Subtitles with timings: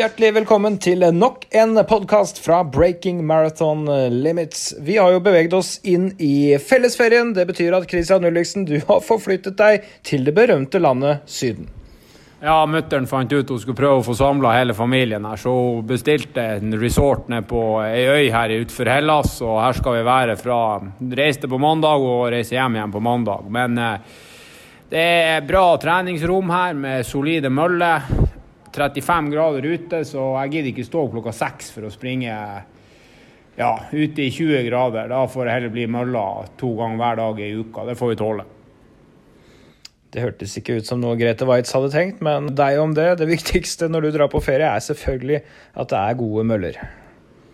[0.00, 4.70] Hjertelig velkommen til nok en podkast fra Breaking Marathon Limits.
[4.80, 7.34] Vi har jo beveget oss inn i fellesferien.
[7.36, 11.68] Det betyr at Christian Ulriksen, du har forflyttet deg til det berømte landet Syden.
[12.40, 15.84] Ja, mutter'n fant ut hun skulle prøve å få samla hele familien her, så hun
[15.92, 19.36] bestilte en resort nede på ei øy her utenfor Hellas.
[19.44, 20.62] Og her skal vi være fra
[21.20, 23.52] Reiste på mandag og reise hjem igjen på mandag.
[23.52, 24.18] Men eh,
[24.96, 25.06] det
[25.36, 28.30] er bra treningsrom her med solide møller.
[28.80, 32.36] 35 grader ute, så jeg gidder ikke stå klokka seks for å springe
[33.60, 35.10] ja, ute i 20 grader.
[35.12, 36.24] Da får det heller bli mølla
[36.60, 37.84] to ganger hver dag i uka.
[37.88, 38.46] Det får vi tåle.
[40.10, 43.12] Det hørtes ikke ut som noe Grete Waitz hadde tenkt, men deg om det.
[43.20, 45.44] Det viktigste når du drar på ferie, er selvfølgelig
[45.78, 46.80] at det er gode møller.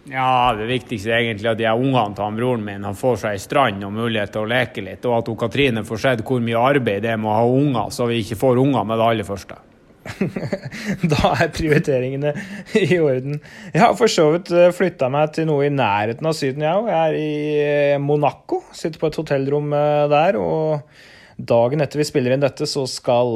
[0.07, 3.43] Ja, det viktigste er egentlig at de ungene til broren min han får seg ei
[3.43, 6.63] strand og mulighet til å leke litt, og at hun Katrine får sett hvor mye
[6.63, 9.27] arbeid det er med å ha unger, så vi ikke får unger med det aller
[9.27, 9.59] første.
[11.13, 12.33] da er prioriteringene
[12.79, 13.41] i orden.
[13.73, 16.81] Jeg har for så vidt eh, flytta meg til noe i nærheten av Syden, jeg
[16.81, 16.89] òg.
[16.91, 18.63] Jeg er i eh, Monaco.
[18.77, 20.41] Sitter på et hotellrom eh, der.
[20.41, 23.35] og Dagen etter vi spiller inn dette, så skal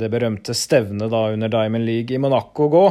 [0.00, 2.84] det berømte stevnet da under Diamond League i Monaco gå.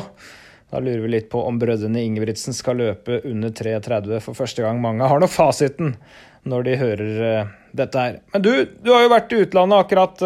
[0.69, 4.77] Da lurer vi litt på om brødrene Ingebrigtsen skal løpe under 3,30 for første gang.
[4.83, 5.95] Mange har nå fasiten
[6.45, 8.19] når de hører dette her.
[8.35, 8.51] Men du,
[8.85, 10.21] du har jo vært i utlandet akkurat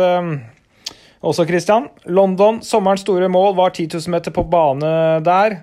[1.20, 1.90] også, Christian.
[2.08, 4.92] London, sommerens store mål, var 10 000 meter på bane
[5.26, 5.60] der.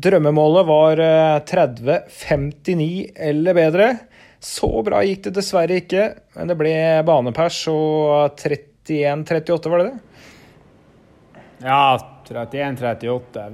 [0.00, 1.02] Drømmemålet var
[1.48, 3.88] 30-59 eh, eller bedre.
[4.40, 6.72] Så bra gikk det dessverre ikke, men det ble
[7.04, 9.98] banepers og 31-38, var det det?
[11.60, 11.98] Ja,
[12.30, 13.44] 31-38.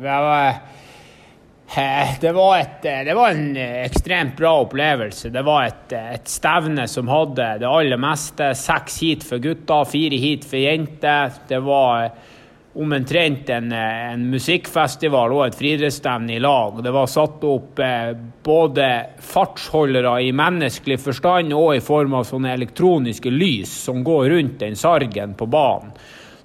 [1.74, 5.32] Eh, det var, et, eh, det var, en eh, ekstremt bra opplevelse.
[5.34, 8.52] Det var et, et, stevne som hadde det aller meste.
[8.54, 11.34] Seks heat for gutter, fire heat for jenter.
[11.48, 12.08] Det var
[12.76, 16.78] omtrent en, en musikkfestival og et friidrettsstevne i lag.
[16.84, 17.80] Det var satt opp
[18.44, 18.88] både
[19.24, 24.76] fartsholdere i menneskelig forstand og i form av sånne elektroniske lys som går rundt den
[24.76, 25.96] sargen på banen.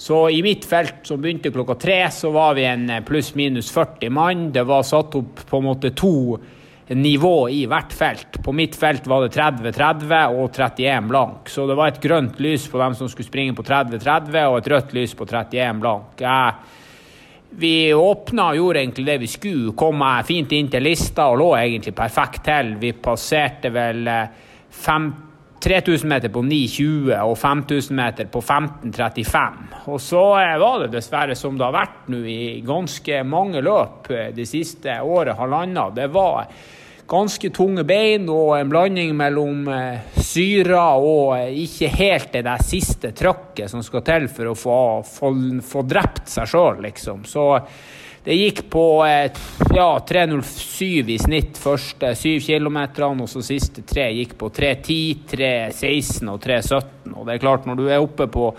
[0.02, 4.48] Så i mitt felt, som begynte klokka tre, så var vi en pluss-minus 40 mann.
[4.52, 6.40] Det var satt opp på en måte to
[6.98, 8.40] nivå i hvert felt.
[8.42, 11.54] På mitt felt var det 30-30 og 31 blank.
[11.54, 14.74] Så det var et grønt lys på dem som skulle springe på 30-30, og et
[14.74, 16.26] rødt lys på 31 blank.
[17.62, 19.78] Vi åpna og gjorde egentlig det vi skulle.
[19.78, 22.74] Kom fint inn til lista og lå egentlig perfekt til.
[22.82, 25.31] Vi passerte vel 50 eh,
[25.64, 29.88] 3000 meter på 9,20 og 5000 meter på 15,35.
[29.94, 34.10] Og så eh, var det dessverre som det har vært nå i ganske mange løp
[34.12, 35.96] eh, de siste året, halvannet.
[35.96, 36.50] Det var
[37.12, 39.66] ganske tunge bein og en blanding mellom
[40.16, 45.34] syre og ikke helt det der siste trøkket som skal til for å få, få,
[45.66, 47.26] få drept seg sjøl, liksom.
[47.28, 47.50] Så
[48.24, 48.84] det gikk på
[49.74, 55.00] ja, 3.07 i snitt første syv kilometerne, og så siste tre gikk på 3.10,
[55.32, 57.16] 3.16 og 3.17.
[57.16, 58.52] Og det er klart, når du er oppe på,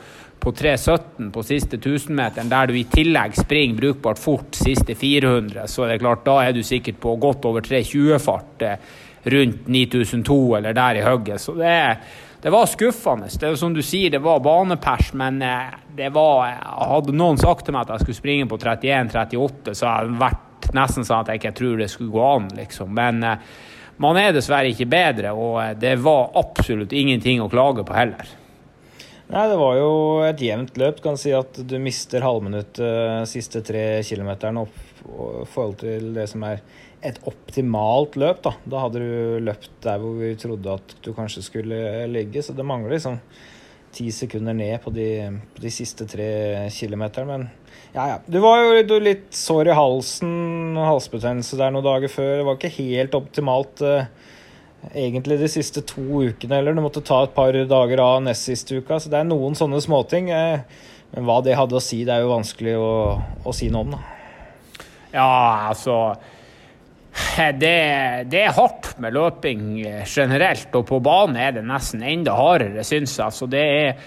[0.42, 5.86] på 3.17 på siste 1000-meteren, der du i tillegg springer brukbart fort siste 400, så
[5.86, 8.92] er det klart, da er du sikkert på godt over 3.20-fart eh,
[9.30, 11.40] rundt 9002 eller der i hugget.
[11.40, 11.98] Så det er
[12.42, 13.28] det var skuffende.
[13.30, 16.56] Det er jo som du sier, det var banepers, men eh, det var
[16.90, 20.66] Hadde noen sagt til meg at jeg skulle springe på 31-38, så hadde det vært
[20.74, 22.90] nesten sånn at jeg ikke tror det skulle gå an, liksom.
[22.98, 23.52] Men eh,
[24.02, 28.34] man er dessverre ikke bedre, og eh, det var absolutt ingenting å klage på heller.
[29.30, 29.92] Nei, det var jo
[30.26, 30.98] et jevnt løp.
[31.04, 36.42] Kan si at du mister halvminuttet siste tre kilometerne opp i forhold til det som
[36.50, 36.58] er
[37.02, 38.52] et optimalt løp, da.
[38.64, 41.80] Da hadde du løpt der hvor vi trodde at du kanskje skulle
[42.10, 42.44] ligge.
[42.44, 43.18] Så det mangler liksom
[43.92, 45.08] ti sekunder ned på de,
[45.52, 46.28] på de siste tre
[46.72, 47.38] kilometerne.
[47.38, 47.48] Men
[47.92, 48.20] ja, ja.
[48.24, 50.32] Du var jo litt sår i halsen,
[50.78, 52.36] og halsbetennelse der noen dager før.
[52.38, 54.06] Det var ikke helt optimalt uh,
[54.94, 56.78] egentlig de siste to ukene heller.
[56.78, 59.00] Du måtte ta et par dager av nest siste uka.
[59.02, 60.32] Så det er noen sånne småting.
[60.32, 62.92] Uh, men hva det hadde å si, det er jo vanskelig å,
[63.44, 64.04] å si noe om, da.
[65.12, 65.32] Ja,
[65.68, 66.14] altså
[67.62, 67.76] det,
[68.32, 69.64] det, er hardt med løping
[70.08, 73.36] generelt, og på banen er det nesten enda hardere, syns jeg.
[73.36, 74.04] Så det, er,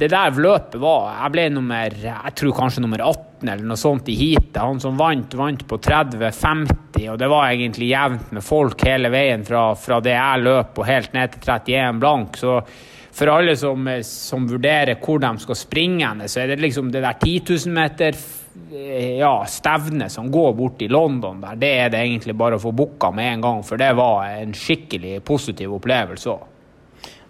[0.00, 4.08] det der løpet var Jeg ble nummer jeg tror kanskje nummer 18 eller noe sånt
[4.12, 4.60] i heatet.
[4.60, 9.44] Han som vant, vant på 30-50, og det var egentlig jevnt med folk hele veien
[9.44, 12.40] fra, fra det jeg løp og helt ned til 31 blank.
[12.40, 12.60] så
[13.10, 17.18] for alle som, som, vurderer hvor de skal springe, så er det liksom det der
[17.18, 17.32] 10
[17.66, 18.16] 000 meter
[19.18, 22.72] ja, stevne som går bort i London der, det er det egentlig bare å få
[22.76, 23.62] booka med en gang.
[23.66, 26.49] For det var en skikkelig positiv opplevelse òg.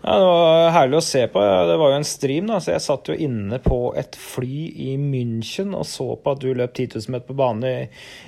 [0.03, 1.41] Ja, Det var herlig å se på.
[1.69, 4.95] Det var jo en stream, da, så jeg satt jo inne på et fly i
[4.97, 7.83] München og så på at du løp 10 000 meter på bane i,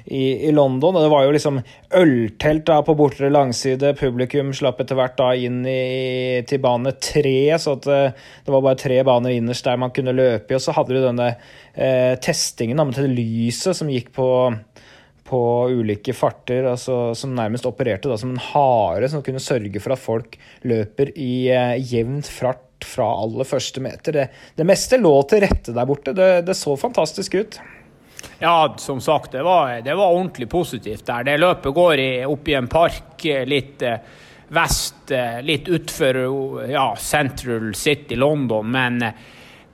[0.05, 0.99] i, i, London.
[0.99, 1.63] Og det var jo liksom
[1.97, 3.95] øltelt da på bortre langside.
[3.97, 8.53] Publikum slapp etter hvert da inn i, til bane tre, så at det, eh, det
[8.53, 10.59] var bare tre baner innerst der man kunne løpe i.
[10.59, 14.29] Og så hadde du denne eh, testingen da, med det lyset som gikk på
[15.33, 19.95] på ulike farter, altså, som nærmest opererte da, som en hare, som kunne sørge for
[19.95, 20.37] at folk
[20.69, 24.19] løper i eh, jevnt fart fra aller første meter.
[24.19, 24.27] Det,
[24.59, 26.13] det, meste lå til rette der borte.
[26.17, 27.57] Det, det så fantastisk ut.
[28.43, 31.25] Ja, som sagt, det var, det var ordentlig positivt der.
[31.25, 34.03] Det løpet går i, opp i en park eh, litt eh,
[34.53, 36.21] vest, eh, litt utfor
[36.69, 39.01] ja, Central City London, men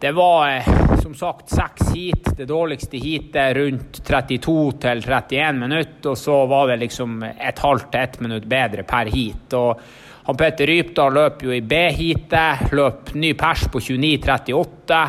[0.00, 2.36] det var eh, som sagt seks heat.
[2.36, 6.10] Det dårligste heatet rundt 32 til 31 minutter.
[6.10, 9.56] Og så var det liksom et halvt til ett minutt bedre per heat.
[9.58, 9.80] Og
[10.28, 12.70] han Petter Rypdal løp jo i B-heatet.
[12.76, 15.02] Løp ny pers på 29,38.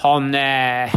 [0.00, 0.94] Han eh,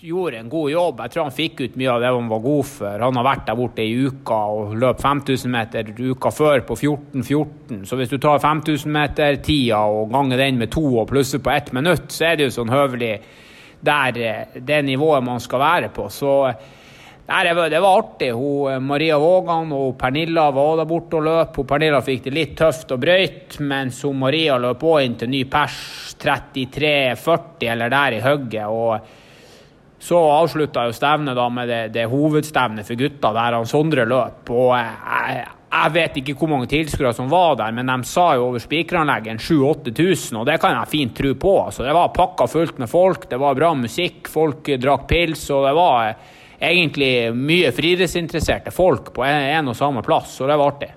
[0.00, 0.98] gjorde en god jobb.
[1.00, 3.04] Jeg tror han fikk ut mye av det han var god for.
[3.06, 7.86] Han har vært der borte i uka og løp 5000 meter uka før på 14.14.
[7.88, 12.10] Så hvis du tar 5000-meter-tida og ganger den med to og plusser på ett minutt,
[12.12, 13.14] så er det jo sånn høvelig
[13.80, 16.10] der eh, det nivået man skal være på.
[16.12, 16.36] Så
[17.32, 18.30] Nei, det, var, det var artig.
[18.32, 21.54] Hun, eh, Maria Vågan og Pernilla var der borte og løp.
[21.56, 25.30] Hun, Pernilla fikk det litt tøft og brøyt, mens hun, Maria løp òg inn til
[25.32, 25.78] ny pers
[26.20, 29.14] 33-40 eller der i hugget.
[30.02, 34.50] så avslutta jo stevnet da med det, det hovedstevnet for gutta, der han Sondre løp.
[34.50, 38.50] og jeg, jeg vet ikke hvor mange tilskuere som var der, men de sa jo
[38.50, 41.56] over spikeranlegget 7000-8000, og det kan jeg fint tro på.
[41.64, 45.64] Altså, det var pakka fullt med folk, det var bra musikk, folk drakk pils, og
[45.70, 46.14] det var
[46.62, 50.92] egentlig mye friidrettsinteresserte folk på en og samme plass, så det var artig.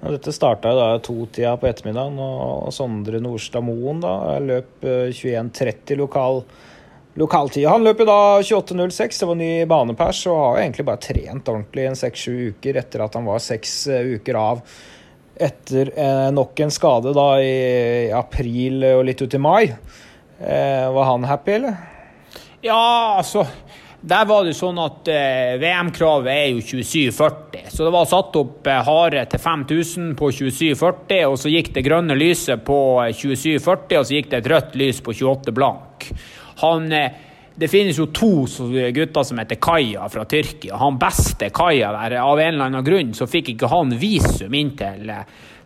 [0.00, 5.98] Ja, dette starta da totida på ettermiddagen, og Sondre Nordstad Moen da, løp 21.30 eh,
[5.98, 6.44] lokal,
[7.18, 7.66] lokaltid.
[7.66, 11.50] Han løp jo da 28.06, det var ny banepers, og har jo egentlig bare trent
[11.50, 14.62] ordentlig i en seks-sju uker etter at han var seks eh, uker av
[15.38, 19.62] etter eh, nok en skade da i april og litt ut i mai.
[20.38, 21.78] Eh, var han happy, eller?
[22.62, 23.44] Ja, altså
[24.00, 27.64] der var det sånn at eh, VM-kravet er jo 27,40.
[27.72, 31.82] Så det var satt opp eh, hare til 5000 på 27,40, og så gikk det
[31.86, 32.78] grønne lyset på
[33.10, 36.06] 27,40, eh, og så gikk det et rødt lys på 28 blank.
[36.62, 36.86] Han,
[37.58, 38.30] det finnes jo to
[38.94, 40.78] gutter som heter Kaja fra Tyrkia.
[40.78, 44.72] Han beste Kaja der, av en eller annen grunn, så fikk ikke han visum inn
[44.78, 45.10] til,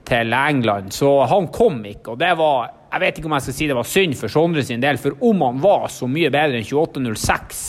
[0.09, 0.93] til England.
[0.97, 3.77] Så han kom ikke, og det var Jeg vet ikke om jeg skal si det
[3.77, 7.63] var synd for Sondre sin del, for om han var så mye bedre enn 28,06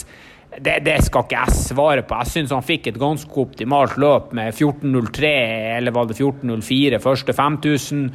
[0.62, 2.20] det, det, skal ikke jeg svare på.
[2.22, 5.34] Jeg syns han fikk et ganske optimalt løp med 14.03
[5.78, 8.08] eller var det 14.04 første 5000.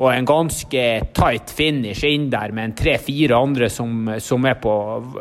[0.00, 0.82] Og en ganske
[1.12, 4.72] tight finish inn der med en tre-fire andre som, som på,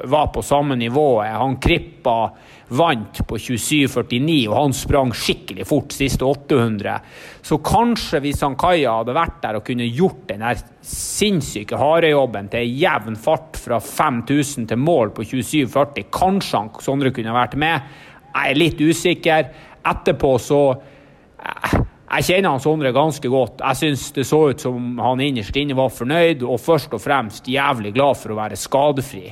[0.07, 1.19] var på samme nivå.
[1.27, 2.29] Han Krippa
[2.69, 6.95] vant på 27,49, og han sprang skikkelig fort siste 800.
[7.43, 12.47] Så kanskje hvis han Kaja hadde vært der og kunne gjort den der sinnssyke harejobben
[12.53, 17.91] til jevn fart fra 5000 til mål på 27,40, kanskje han Sondre kunne vært med.
[18.29, 19.49] Jeg er litt usikker.
[19.89, 23.61] Etterpå så eh, jeg kjenner han Sondre ganske godt.
[23.61, 27.49] Jeg syns det så ut som han innerst inne var fornøyd, og først og fremst
[27.49, 29.27] jævlig glad for å være skadefri.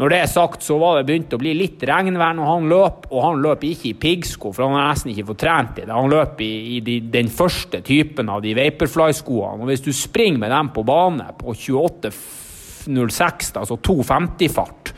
[0.00, 3.04] Når det er sagt, så var det begynt å bli litt regnvær når han løp,
[3.12, 5.92] og han løp ikke i piggsko, for han har nesten ikke fått trent i det.
[5.92, 9.60] Han løp i, i de, den første typen av de Vaporfly-skoene.
[9.60, 14.94] Og hvis du springer med dem på bane på 28.06, altså 2.50-fart,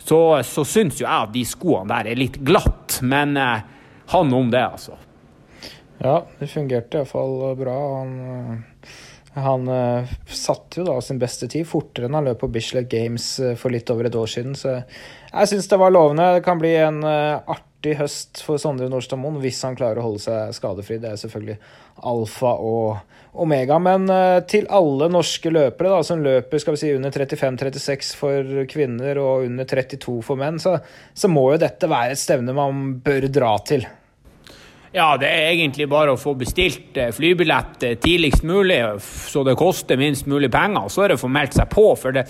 [0.00, 2.98] så, så syns jo jeg at de skoene der er litt glatt.
[3.06, 3.62] Men eh,
[4.16, 4.96] han om det, altså.
[6.00, 7.78] Ja, det fungerte iallfall bra.
[8.00, 8.18] Han
[9.32, 13.36] han uh, satte jo da sin beste tid, fortere enn han løp på Bislett Games
[13.38, 14.56] uh, for litt over et år siden.
[14.58, 16.32] Så jeg syns det var lovende.
[16.36, 20.56] Det kan bli en artig høst for Sondre Nordstadmoen hvis han klarer å holde seg
[20.56, 20.98] skadefri.
[20.98, 21.56] Det er selvfølgelig
[22.10, 23.78] alfa og omega.
[23.78, 24.10] Men
[24.50, 29.46] til alle norske løpere da, som løper skal vi si, under 35-36 for kvinner og
[29.46, 30.74] under 32 for menn, så,
[31.14, 33.86] så må jo dette være et stevne man bør dra til.
[34.92, 39.52] Ja, det er egentlig bare å få bestilt eh, flybillett eh, tidligst mulig, så det
[39.54, 40.88] koster minst mulig penger.
[40.90, 41.84] Så er det å få meldt seg på.
[41.94, 42.24] For det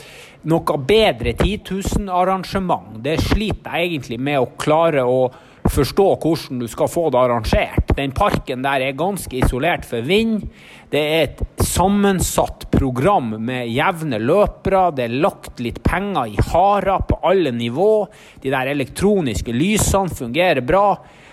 [0.53, 5.23] noe bedre 10 000-arrangement, det sliter jeg egentlig med å klare å
[5.71, 7.95] forstå hvordan du skal få det arrangert.
[7.97, 10.45] Den parken der er ganske isolert for vind.
[10.93, 14.91] Det er et sammensatt program med jevne løpere.
[14.99, 18.05] Det er lagt litt penger i harer på alle nivå.
[18.45, 20.91] De der elektroniske lysene fungerer bra.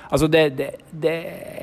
[0.10, 1.16] Altså det, det, det,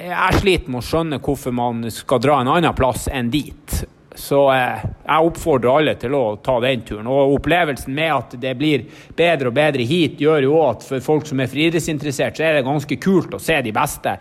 [0.04, 3.76] jeg sliter med å skjønne hvorfor man skal dra en annen plass enn dit.
[4.14, 7.08] Så eh, jeg oppfordrer alle til å ta den turen.
[7.10, 8.84] Og opplevelsen med at det blir
[9.16, 12.66] bedre og bedre hit, gjør jo at for folk som er friidrettsinteressert, så er det
[12.68, 14.18] ganske kult å se de beste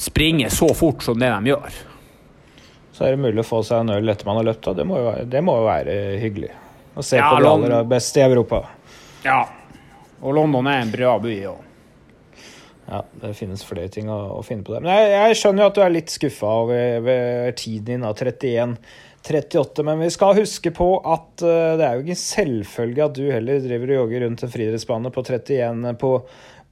[0.00, 1.80] springe så fort som det de gjør.
[2.96, 4.64] Så er det mulig å få seg en øl etter man har løpt.
[4.64, 4.76] Da.
[4.78, 6.52] Det må jo det må jo være hyggelig.
[6.94, 8.62] Å se ja, på de aller beste i Europa.
[9.24, 9.42] Ja.
[10.20, 11.66] Og London er en bra by òg.
[12.90, 14.80] Ja, det finnes flere ting å, å finne på det.
[14.82, 18.74] Men jeg, jeg, skjønner jo at du er litt skuffa over tiden din av 31.
[19.28, 23.26] 38, men vi skal huske på at uh, det er jo ikke selvfølge at du
[23.28, 26.12] heller driver og jogger rundt en friidrettsbane på 31 på,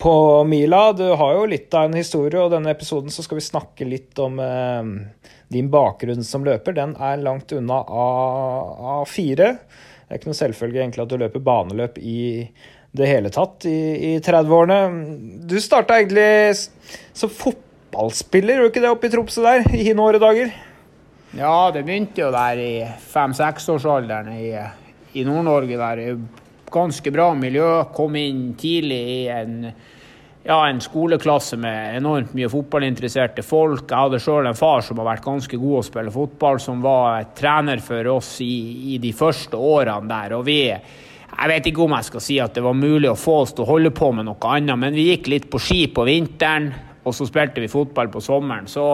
[0.01, 0.15] på,
[0.49, 0.81] mila.
[0.97, 4.19] Du har jo litt av en historie, og denne episoden så skal vi snakke litt
[4.25, 6.75] om uh, din bakgrunn som løper.
[6.81, 9.53] Den er langt unna A4.
[10.09, 12.19] Det er ikke noe selvfølge egentlig at du løper baneløp i
[12.97, 13.78] det hele tatt i,
[14.14, 14.78] i 30-årene.
[15.49, 16.57] Du starta egentlig
[17.16, 20.54] som fotballspiller, gjorde ikke det oppe i Tromsø der, i hine åre dager?
[21.37, 22.73] Ja, det begynte jo der i
[23.12, 24.49] fem-seksårsalderen i,
[25.21, 25.76] i Nord-Norge.
[25.76, 26.18] der.
[26.73, 27.68] Ganske bra miljø.
[27.97, 29.59] Kom inn tidlig i en,
[30.45, 33.85] ja, en skoleklasse med enormt mye fotballinteresserte folk.
[33.85, 37.28] Jeg hadde sjøl en far som har vært ganske god å spille fotball, som var
[37.37, 40.37] trener for oss i, i de første årene der.
[40.40, 40.62] og vi
[41.38, 43.62] jeg vet ikke om jeg skal si at det var mulig å få oss til
[43.62, 46.73] å holde på med noe annet, men vi gikk litt på ski på vinteren,
[47.07, 48.66] og så spilte vi fotball på sommeren.
[48.68, 48.87] Så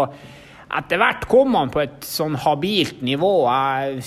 [0.74, 3.32] etter hvert kom man på et sånn habilt nivå.
[3.48, 4.04] Jeg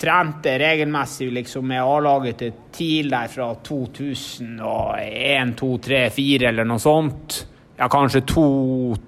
[0.00, 6.82] trente regelmessig liksom med A-laget til TIL der fra 2001, 2, 3, 4 eller noe
[6.84, 7.40] sånt.
[7.80, 8.46] Ja, kanskje to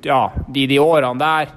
[0.05, 1.53] Ja, de, de årene der.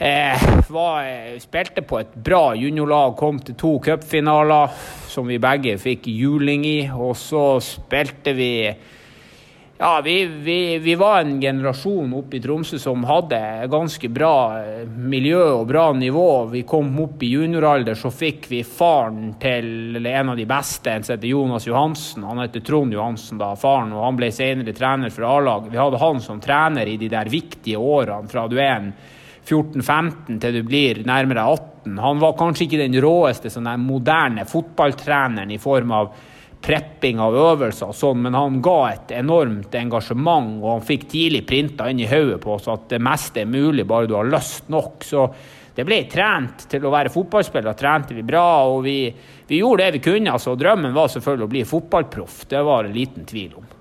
[0.00, 1.04] Eh, var,
[1.38, 4.70] spilte på et bra juniorlag, kom til to cupfinaler
[5.10, 6.78] som vi begge fikk juling i.
[6.94, 8.52] Og så spilte vi
[9.78, 13.38] Ja, vi, vi, vi, var en generasjon oppe i Tromsø som hadde
[13.70, 16.46] ganske bra eh, miljø og bra nivå.
[16.54, 21.06] Vi kom opp i junioralder, så fikk vi faren til en av de beste, en
[21.06, 22.26] som heter Jonas Johansen.
[22.26, 25.74] Han heter Trond Johansen, da, faren, og han ble senere trener for A-laget.
[25.74, 28.92] Vi hadde han som trener i de der viktige årene fra du er en
[29.48, 31.98] 14-15 til du blir nærmere 18.
[32.04, 36.10] Han var kanskje ikke den råeste sånn moderne fotballtreneren i form av
[36.64, 41.44] prepping av øvelser og sånn, men han ga et enormt engasjement, og han fikk tidlig
[41.46, 44.68] printa inn i hodet på oss at det meste er mulig bare du har lyst
[44.72, 45.06] nok.
[45.06, 45.28] Så
[45.78, 48.98] det ble trent til å være fotballspiller, trente vi bra, og vi,
[49.46, 50.34] vi gjorde det vi kunne.
[50.34, 53.74] Altså, drømmen var selvfølgelig å bli fotballproff, det var det liten tvil om.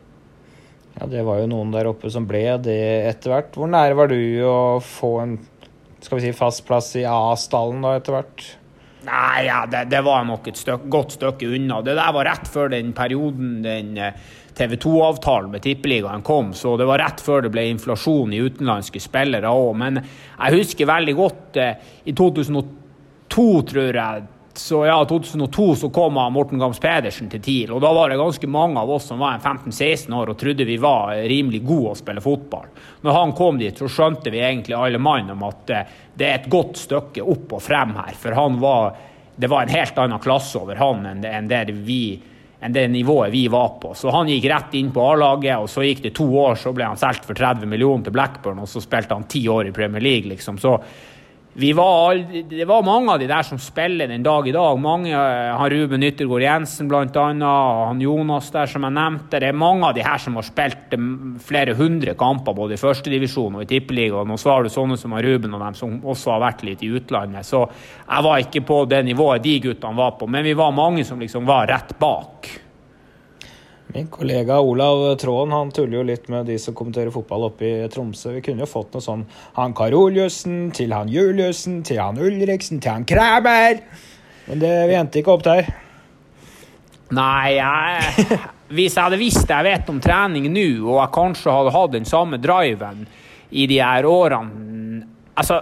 [0.98, 2.78] Ja, Det var jo noen der oppe som ble det
[3.10, 3.58] etter hvert.
[3.58, 5.36] Hvor nære var du å få en
[6.02, 8.46] skal vi si, fast plass i A-stallen da etter hvert?
[9.08, 11.80] Nei, ja, det, det var nok et støk, godt stykke unna.
[11.86, 14.18] Det der var rett før den perioden den eh,
[14.58, 19.02] TV 2-avtalen med Tippeligaen kom, så det var rett før det ble inflasjon i utenlandske
[19.04, 19.70] spillere òg.
[19.80, 24.26] Men jeg husker veldig godt eh, i 2002, tror jeg,
[24.60, 27.72] så ja, 2002 så kom Morten Gams Pedersen til TIL.
[27.72, 30.78] og Da var det ganske mange av oss som var 15-16 år og trodde vi
[30.82, 32.66] var rimelig gode å spille fotball.
[33.06, 36.40] Når han kom dit, så skjønte vi egentlig alle mann om at eh, det er
[36.40, 38.16] et godt stykke opp og frem her.
[38.18, 38.96] For han var,
[39.36, 42.02] det var en helt annen klasse over han enn det, vi,
[42.60, 43.94] enn det nivået vi var på.
[43.94, 46.90] Så han gikk rett inn på A-laget, og så gikk det to år, så ble
[46.90, 50.04] han solgt for 30 millioner til Blackburn, og så spilte han ti år i Premier
[50.04, 50.58] League, liksom.
[50.62, 50.80] Så
[51.58, 52.16] var,
[52.50, 54.78] det var mange av de der som spiller den dag i dag.
[54.80, 57.24] Mange, eh, han Ruben Yttergård Jensen bl.a.,
[57.88, 59.40] han Jonas der som jeg nevnte.
[59.42, 61.08] Det er mange av de her som har spilt eh,
[61.42, 64.36] flere hundre kamper både i førstedivisjon og i tippeligaen.
[64.36, 66.92] Og så har du sånne som Ruben og dem som også har vært litt i
[66.94, 67.50] utlandet.
[67.50, 71.10] Så jeg var ikke på det nivået de guttene var på, men vi var mange
[71.10, 72.67] som liksom var rett bak.
[73.94, 77.90] Min kollega Olav Tråen han tuller jo litt med de som kommenterer fotball oppe i
[77.92, 78.34] Tromsø.
[78.36, 79.24] Vi kunne jo fått noe sånn
[79.56, 83.80] han Karoliussen til han Juliussen til han Ulriksen til han Kræmer.
[84.48, 85.72] Men det, vi endte ikke opp der.
[87.16, 88.40] Nei, jeg,
[88.76, 91.96] hvis jeg hadde visst det jeg vet om trening nå, og jeg kanskje hadde hatt
[91.96, 93.06] den samme driven
[93.52, 95.06] i de her årene
[95.38, 95.60] Altså,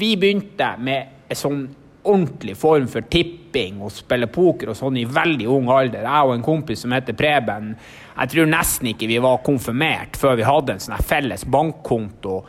[0.00, 1.66] vi begynte med sånn
[2.02, 6.02] ordentlig form for tipping og spille poker og sånn i veldig ung alder.
[6.06, 7.72] Jeg og en kompis som heter Preben,
[8.16, 12.42] jeg tror nesten ikke vi var konfirmert før vi hadde en sånn felles bankkonto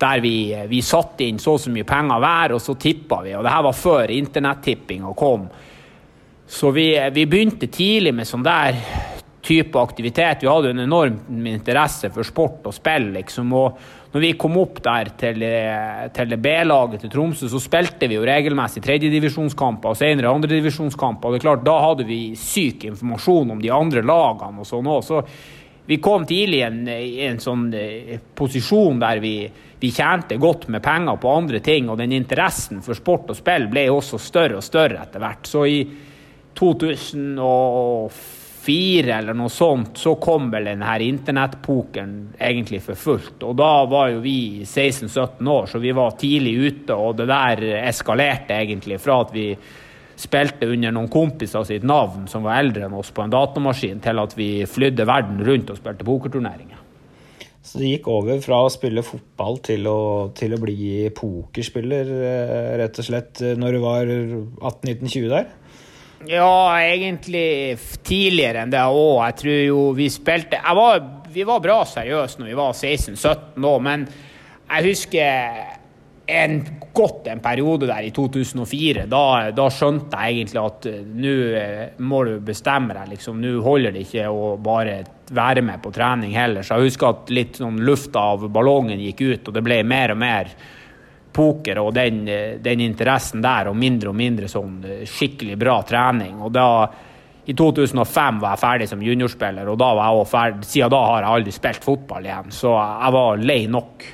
[0.00, 0.34] der vi,
[0.70, 3.34] vi satte inn så og så mye penger hver, og så tippa vi.
[3.36, 5.44] Og det her var før internettippinga kom.
[6.48, 8.78] Så vi, vi begynte tidlig med sånn der
[9.44, 10.40] type aktivitet.
[10.42, 13.52] Vi hadde en enorm interesse for sport og spill, liksom.
[13.52, 13.76] Og
[14.10, 18.26] når vi kom opp der til, eh, til B-laget til Tromsø, så spilte vi jo
[18.26, 21.30] regelmessig tredjedivisjonskamper og senere andredivisjonskamper.
[21.30, 25.04] Det er klart, da hadde vi syk informasjon om de andre lagene og sånn òg.
[25.06, 25.22] Så
[25.86, 30.82] vi kom tidlig i en, en, sånn eh, posisjon der vi, vi tjente godt med
[30.82, 34.66] penger på andre ting, og den interessen for sport og spill ble også større og
[34.66, 35.46] større etter hvert.
[35.46, 35.86] Så i
[36.58, 38.39] 2004
[39.10, 43.44] eller noe sånt, så kom vel denne internettpokeren egentlig for fullt.
[43.46, 47.64] Og da var jo vi 16-17 år, så vi var tidlig ute, og det der
[47.84, 49.52] eskalerte egentlig fra at vi
[50.20, 54.20] spilte under noen kompiser sitt navn som var eldre enn oss på en datamaskin, til
[54.20, 56.76] at vi flydde verden rundt og spilte pokerturneringer.
[57.60, 60.00] Så det gikk over fra å spille fotball til å,
[60.36, 65.50] til å bli pokerspiller, eh, rett og slett, eh, når du var 18-19-20 der?
[66.28, 69.22] Ja, egentlig tidligere enn det òg.
[69.24, 71.00] Jeg tror jo vi spilte var,
[71.30, 74.08] Vi var bra seriøse når vi var 16-17 òg, men
[74.70, 75.78] jeg husker
[76.30, 76.56] en,
[76.94, 79.06] godt en periode der i 2004.
[79.10, 79.22] Da,
[79.54, 83.14] da skjønte jeg egentlig at uh, nå uh, må du bestemme deg.
[83.14, 83.40] liksom.
[83.42, 85.00] Nå holder det ikke å bare
[85.30, 86.66] være med på trening heller.
[86.66, 90.14] Så jeg husker at litt sånn lufta av ballongen gikk ut, og det ble mer
[90.14, 90.52] og mer
[91.40, 92.22] poker og den,
[92.60, 96.36] den interessen der, og mindre og mindre sånn skikkelig bra trening.
[96.44, 96.68] Og da
[97.50, 101.24] i 2005 var jeg ferdig som juniorspiller, og da var jeg ferdig, siden da har
[101.24, 102.50] jeg aldri spilt fotball igjen.
[102.54, 104.08] Så jeg var lei nok.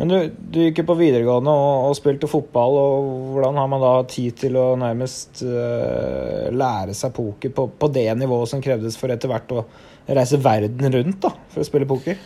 [0.00, 3.82] Men du, du gikk jo på videregående og, og, spilte fotball, og hvordan har man
[3.84, 8.96] da tid til å nærmest uh, lære seg poker på, på, det nivået som krevdes
[9.00, 9.66] for etter hvert å
[10.08, 12.16] reise verden rundt da, for å spille poker?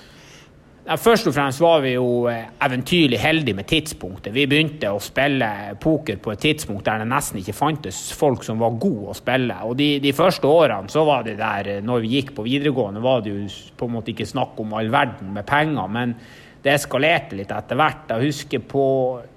[0.85, 4.35] Ja, først og fremst var vi jo eh, eventyrlig heldige med tidspunktet.
[4.37, 5.47] Vi begynte å spille
[5.81, 9.57] poker på et tidspunkt der det nesten ikke fantes folk som var gode å spille.
[9.65, 13.01] Og de, de første årene så var det der, eh, når vi gikk på videregående,
[13.01, 13.47] var det jo
[13.81, 15.89] på en måte ikke snakk om all verden med penger.
[15.89, 16.15] men
[16.65, 18.05] det eskalerte litt etter hvert.
[18.09, 18.85] Jeg husker på,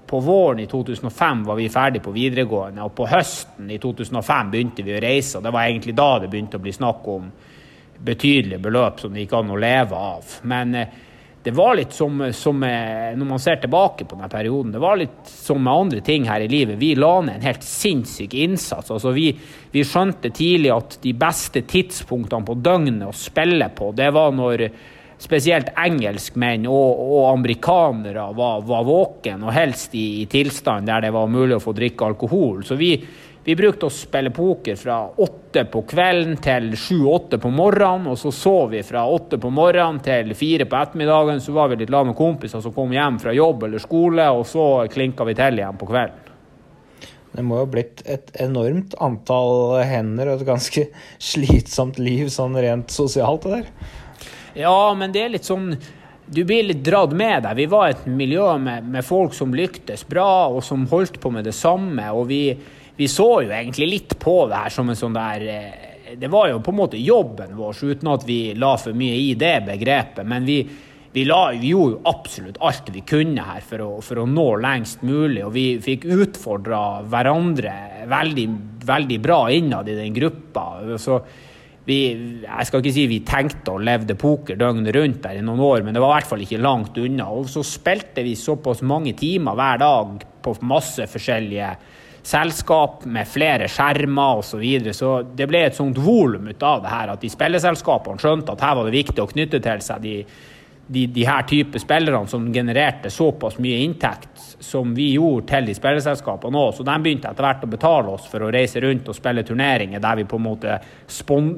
[0.08, 4.84] på, våren i 2005 var vi ferdig på videregående, og på høsten i 2005 begynte
[4.84, 5.36] vi å reise.
[5.38, 7.28] og Det var egentlig da det begynte å bli snakk om
[7.98, 10.40] betydelige beløp som det gikk an å leve av.
[10.48, 10.96] Men eh,
[11.48, 14.98] det var litt som, som, eh, når man ser tilbake på denne perioden, det var
[15.00, 16.76] litt som med andre ting her i livet.
[16.76, 18.90] Vi la ned en helt sinnssyk innsats.
[18.92, 19.30] Altså vi,
[19.72, 24.66] vi skjønte tidlig at de beste tidspunktene på døgnet å spille på, det var når
[25.18, 31.14] spesielt engelskmenn og, og amerikanere var, var våken, og helst i, i, tilstand der det
[31.16, 32.60] var mulig å få drikke alkohol.
[32.68, 32.92] Så vi,
[33.48, 38.28] vi brukte å spille poker fra åtte på kvelden til sju-åtte på morgenen, og så
[38.28, 41.40] sov vi fra åtte på morgenen til fire på ettermiddagen.
[41.40, 44.44] Så var vi litt lag med kompiser som kom hjem fra jobb eller skole, og
[44.50, 46.28] så klinka vi til igjen på kvelden.
[47.32, 50.84] Det må jo ha blitt et enormt antall hender og et ganske
[51.30, 53.94] slitsomt liv sånn rent sosialt, det der.
[54.66, 55.70] Ja, men det er litt sånn
[56.28, 57.56] du blir litt dratt med deg.
[57.56, 61.48] Vi var et miljø med, med, folk som lyktes bra, og som holdt på med
[61.48, 62.10] det samme.
[62.12, 62.42] Og vi,
[62.98, 66.48] vi, så jo egentlig litt på det her som en sånn der eh, Det var
[66.50, 70.26] jo på en måte jobben vår, uten at vi la for mye i det begrepet.
[70.26, 70.62] Men vi,
[71.12, 74.46] vi, la, vi gjorde jo absolutt alt vi kunne her for å, for å nå
[74.64, 75.44] lengst mulig.
[75.44, 77.74] Og vi fikk utfordra hverandre
[78.10, 78.48] veldig,
[78.88, 80.64] veldig bra innad i den gruppa.
[80.98, 81.20] Så
[81.88, 82.00] vi,
[82.42, 85.84] jeg skal ikke si vi tenkte og levde poker døgnet rundt der i noen år,
[85.86, 87.30] men det var i hvert fall ikke langt unna.
[87.30, 91.70] Og så spilte vi såpass mange timer hver dag på masse forskjellige
[92.28, 94.50] selskap med flere skjermer osv.
[94.50, 94.94] Så, videre.
[94.96, 98.64] så det ble et sånt volum ut av det her at de spilleselskapene skjønte at
[98.64, 100.16] her var det viktig å knytte til seg de
[100.88, 105.74] de, de, her type spillerne som genererte såpass mye inntekt som vi gjorde til de
[105.76, 106.70] spilleselskapene òg.
[106.78, 110.00] Så de begynte etter hvert å betale oss for å reise rundt og spille turneringer
[110.00, 110.78] der vi på en måte
[111.12, 111.50] spon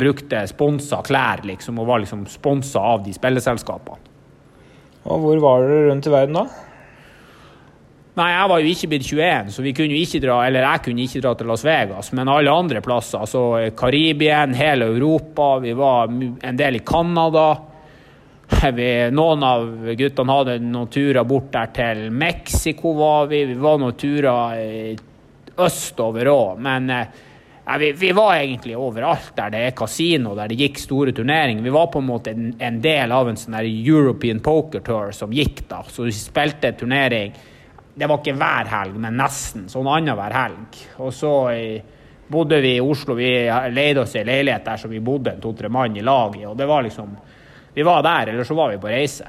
[0.00, 4.08] brukte sponsa klær, liksom, og var liksom sponsa av de spilleselskapene.
[5.10, 6.69] Og hvor var dere rundt i verden da?
[8.20, 10.82] Nei, jeg var jo ikke blitt 21, så vi kunne jo ikke dra, eller jeg
[10.84, 12.10] kunne ikke dra til Las Vegas.
[12.18, 13.44] Men alle andre plasser, altså
[13.78, 17.48] Karibien, hele Europa, vi var en del i Canada.
[18.74, 23.44] Vi, noen av guttene hadde noen turer bort der til Mexico, var vi.
[23.46, 26.58] Vi var noen turer østover òg.
[26.58, 31.14] Men ja, vi, vi, var egentlig overalt der det er kasino, der det gikk store
[31.14, 31.62] turneringer.
[31.62, 35.30] Vi var på en måte en, en del av en sånn European Poker Tour som
[35.32, 35.84] gikk da.
[35.86, 37.38] Så vi spilte turnering
[37.94, 39.66] Det var ikke hver helg, men nesten.
[39.68, 40.78] Sånn annenhver helg.
[41.02, 41.32] Og så
[42.30, 43.16] bodde vi i Oslo.
[43.18, 43.32] Vi
[43.74, 46.46] leide oss i en leilighet der som vi bodde to-tre mann i lag i.
[46.46, 47.16] Og det var liksom
[47.74, 49.28] vi var der, eller så var vi på reise.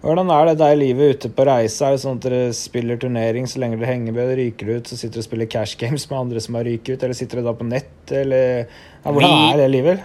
[0.00, 1.86] Hvordan er det der livet ute på reise?
[1.86, 4.98] Er det sånn at dere spiller turnering så lenge dere henger med, ryker ut, så
[4.98, 7.48] sitter dere og spiller cash games med andre som har ryket ut, eller sitter dere
[7.48, 8.68] da på nett, eller ja,
[9.08, 10.04] Hvordan vi, er det livet?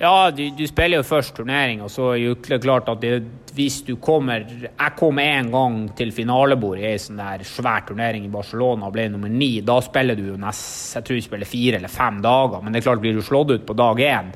[0.00, 3.12] Ja, du, du, spiller jo først turnering, og så er det klart at det,
[3.54, 8.26] hvis du kommer Jeg kom en gang til finalebord i ei sånn der svær turnering
[8.26, 9.60] i Barcelona og ble nummer ni.
[9.62, 12.82] Da spiller du jo nest Jeg tror du spiller fire eller fem dager, men det
[12.82, 14.34] er klart blir du slått ut på dag én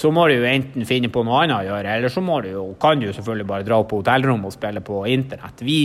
[0.00, 2.52] så må du jo enten finne på noe annet å gjøre, eller så må du
[2.52, 5.60] jo, kan du jo selvfølgelig bare dra på hotellrom og spille på internett.
[5.66, 5.80] Vi,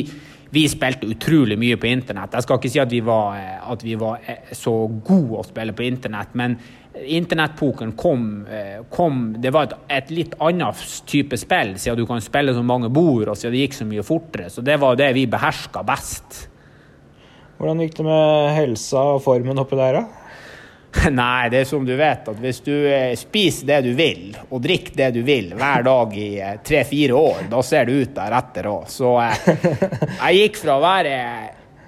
[0.56, 2.38] vi spilte utrolig mye på internett.
[2.38, 3.40] Jeg skal ikke si at vi var,
[3.74, 4.24] at vi var
[4.56, 6.56] så gode å spille på internett, men
[6.96, 8.28] internettpokeren kom,
[8.90, 12.90] kom, Det var et, et, litt annet type spill, siden du kan spille så mange
[12.94, 14.50] bord, og siden det gikk så mye fortere.
[14.50, 16.46] Så det var det vi beherska best.
[17.58, 20.26] Hvordan gikk det med helsa og formen oppi der, da?
[21.12, 24.64] Nei, det er som du vet, at hvis du eh, spiser det du vil, og
[24.64, 28.70] drikker det du vil hver dag i eh, tre-fire år, da ser du ut deretter
[28.72, 28.88] òg.
[28.92, 29.70] Så eh,
[30.22, 31.16] jeg gikk fra å være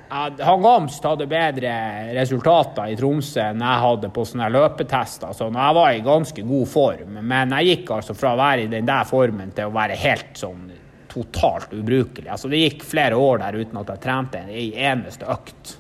[0.10, 1.72] han Gamst hadde bedre
[2.16, 5.34] resultater i Tromsø enn jeg hadde på sånne løpetester.
[5.36, 7.18] Så jeg var i ganske god form.
[7.22, 10.40] Men jeg gikk altså fra å være i den der formen til å være helt
[10.40, 10.70] sånn
[11.12, 12.30] totalt ubrukelig.
[12.30, 15.78] Altså Det gikk flere år der uten at jeg trente en eneste økt.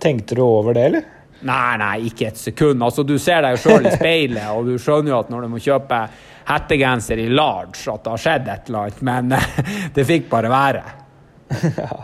[0.00, 1.08] Tenkte du over det, eller?
[1.44, 2.82] Nei, nei, ikke et sekund.
[2.82, 5.52] Altså, du ser deg jo sjøl i speilet, og du skjønner jo at når du
[5.52, 6.00] må kjøpe
[6.48, 9.02] hettegenser i large, at det har skjedd et eller annet.
[9.04, 9.34] Men
[9.96, 10.84] det fikk bare være.
[11.54, 11.96] Ja.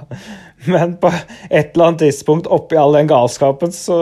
[0.65, 1.13] Men på
[1.49, 4.01] et eller annet tidspunkt oppi all den galskapen, så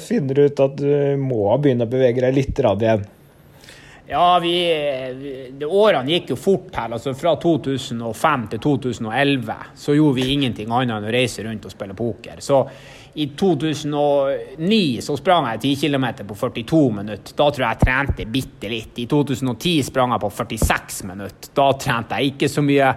[0.00, 3.04] finner du ut at du må begynne å bevege deg litt rad igjen.
[4.06, 4.56] Ja, vi,
[5.16, 6.92] vi, årene gikk jo fort her.
[6.92, 11.72] altså Fra 2005 til 2011 så gjorde vi ingenting annet enn å reise rundt og
[11.72, 12.42] spille poker.
[12.44, 12.60] Så
[13.14, 17.36] i 2009 så sprang jeg 10 km på 42 minutter.
[17.38, 18.98] Da tror jeg jeg trente bitte litt.
[19.00, 21.52] I 2010 sprang jeg på 46 minutter.
[21.56, 22.90] Da trente jeg ikke så mye.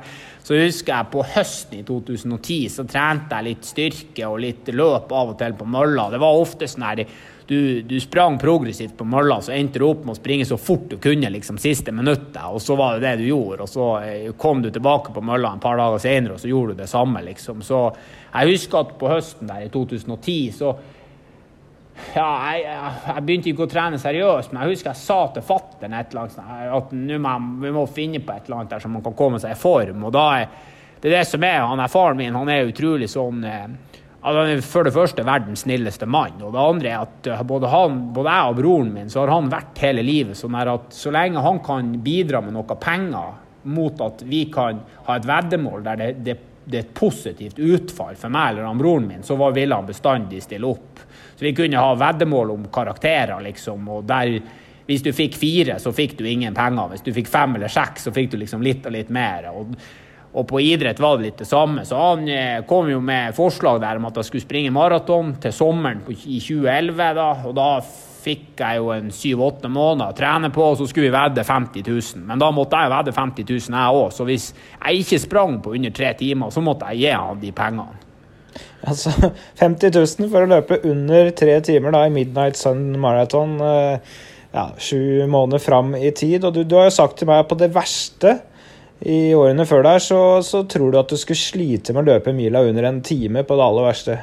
[0.48, 5.12] Så husker jeg på høsten i 2010 så trente jeg litt styrke og litt løp
[5.12, 6.06] av og til på mølla.
[6.14, 7.02] Det var ofte sånn her
[7.48, 10.90] du, du, sprang progressivt på mølla, så endte du opp med å springe så fort
[10.92, 13.64] du kunne liksom siste minuttet, og så var det det du gjorde.
[13.64, 16.76] Og så eh, kom du tilbake på mølla en par dager senere, og så gjorde
[16.76, 17.64] du det samme, liksom.
[17.64, 17.82] Så
[18.34, 20.74] jeg husker at på høsten der i 2010 så
[22.16, 22.64] ja, jeg,
[23.08, 27.36] jeg, begynte ikke å trene seriøst, men jeg husker jeg sa til fatter'n at må
[27.64, 30.08] vi må finne på et eller annet der så man kan komme seg i form.
[30.08, 30.50] Og da er
[30.98, 32.34] det er det som er han er faren min.
[32.34, 33.68] Han er utrolig sånn eh,
[34.28, 36.40] han er for det første verdens snilleste mann.
[36.42, 39.36] Og det andre er at eh, både, han, både jeg og broren min så har
[39.36, 43.36] han vært hele livet sånn at så lenge han kan bidra med noe penger
[43.68, 48.18] mot at vi kan ha et veddemål der det, det det er et positivt utfall
[48.20, 51.00] for meg eller han broren min, så ville han bestandig stille opp.
[51.38, 53.88] Så vi kunne ha veddemål om karakterer, liksom.
[53.90, 54.40] og der,
[54.88, 56.88] Hvis du fikk fire, så fikk du ingen penger.
[56.90, 59.50] Hvis du fikk fem eller seks, så fikk du liksom litt og litt mer.
[59.52, 59.76] Og,
[60.34, 61.84] og på idrett var det litt det samme.
[61.86, 65.54] Så han eh, kom jo med forslag der om at jeg skulle springe maraton til
[65.54, 67.14] sommeren i 2011.
[67.20, 67.70] da, og da
[68.28, 71.86] fikk jeg jo en syv-åtte måneder å trene på, og så skulle vi vedde 50
[71.86, 72.26] 000.
[72.28, 75.76] Men da måtte jeg vedde 50 000 jeg òg, så hvis jeg ikke sprang på
[75.78, 78.07] under tre timer, så måtte jeg gi han de pengene.
[78.88, 79.14] Altså
[79.62, 83.58] 50 000 for å løpe under tre timer da i Midnight Sun Marathon.
[83.62, 84.18] Eh,
[84.56, 86.46] ja, sju måneder fram i tid.
[86.48, 88.38] Og du, du har jo sagt til meg at på det verste
[89.06, 92.34] i årene før der, så, så tror du at du skulle slite med å løpe
[92.34, 94.18] mila under en time på det aller verste.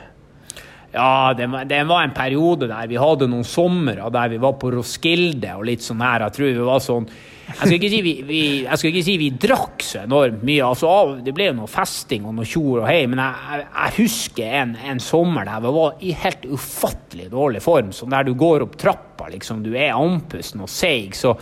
[0.95, 4.55] Ja, det var, det var, en periode der vi hadde noen somre der vi var
[4.61, 6.27] på Roskilde og litt sånn her.
[6.27, 7.09] Jeg tror vi var sånn
[7.45, 10.63] Jeg skal ikke si vi, vi, ikke si vi drakk så enormt mye.
[10.65, 10.93] altså
[11.25, 14.57] Det ble jo noe festing og noe tjor og hei, men jeg, jeg, jeg husker
[14.63, 17.93] en, en, sommer der vi var i helt ufattelig dårlig form.
[17.95, 21.17] Sånn der du går opp trappa, liksom, du er andpusten og seig.
[21.19, 21.37] så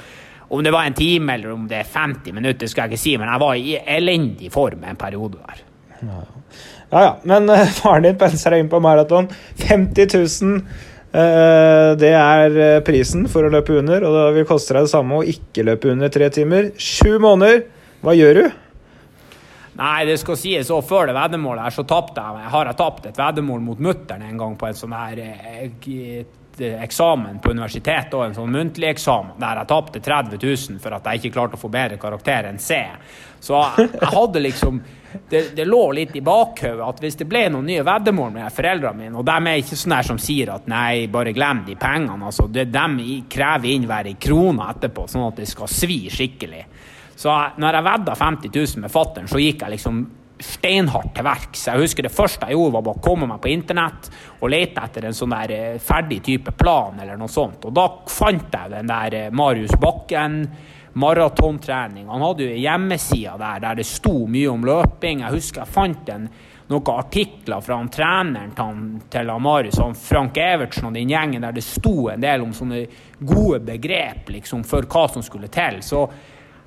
[0.53, 3.17] om det var en time eller om det er 50 minutter, skal jeg ikke si,
[3.17, 5.63] men jeg var i elendig form en periode der.
[6.03, 6.25] Ja.
[6.93, 7.13] Ja, ja.
[7.23, 9.31] Men uh, faren din penser deg inn på maraton.
[9.65, 10.13] 50
[10.45, 10.59] 000.
[11.13, 14.95] Uh, det er uh, prisen for å løpe under, og det vil koste deg det
[14.95, 16.73] samme å ikke løpe under tre timer.
[16.81, 17.67] Sju måneder.
[18.03, 18.45] Hva gjør du?
[19.79, 22.49] Nei, det skal sies òg før det veddemålet her, så jeg.
[22.53, 26.25] Har jeg tapt et veddemål mot mutter'n en gang på en sånn her eh,
[26.61, 31.09] eksamen på universitetet og en sånn muntlig eksamen der jeg tapte 30 000 for at
[31.09, 32.83] jeg ikke klarte å få bedre karakter enn C.
[33.43, 34.79] Så jeg, hadde liksom
[35.29, 39.01] det, det, lå litt i bakhodet at hvis det ble noen nye veddemål med foreldrene
[39.01, 42.47] mine, og de er ikke sånne som sier at nei, bare glem de pengene, altså,
[42.49, 46.65] det, de krever inn hver krone etterpå, sånn at det skal svi skikkelig.
[47.19, 50.03] Så når jeg vedda 50 000 med fattern, så gikk jeg liksom
[50.43, 51.67] steinhardt til verks.
[51.69, 54.09] Jeg husker det første jeg gjorde, var å komme meg på internett
[54.41, 57.69] og lete etter en sånn der eh, ferdig type plan eller noe sånt.
[57.69, 60.41] Og da fant jeg den der eh, Marius Bakken
[60.93, 62.09] maratontrening.
[62.09, 65.23] Han hadde jo ei hjemmeside der der det sto mye om løping.
[65.25, 66.27] Jeg husker jeg fant en,
[66.73, 71.57] noen artikler fra han, treneren til, til Marius, han Frank Evertsen og den gjengen der
[71.57, 72.85] det sto en del om sånne
[73.21, 75.83] gode begrep liksom, for hva som skulle til.
[75.85, 76.07] Så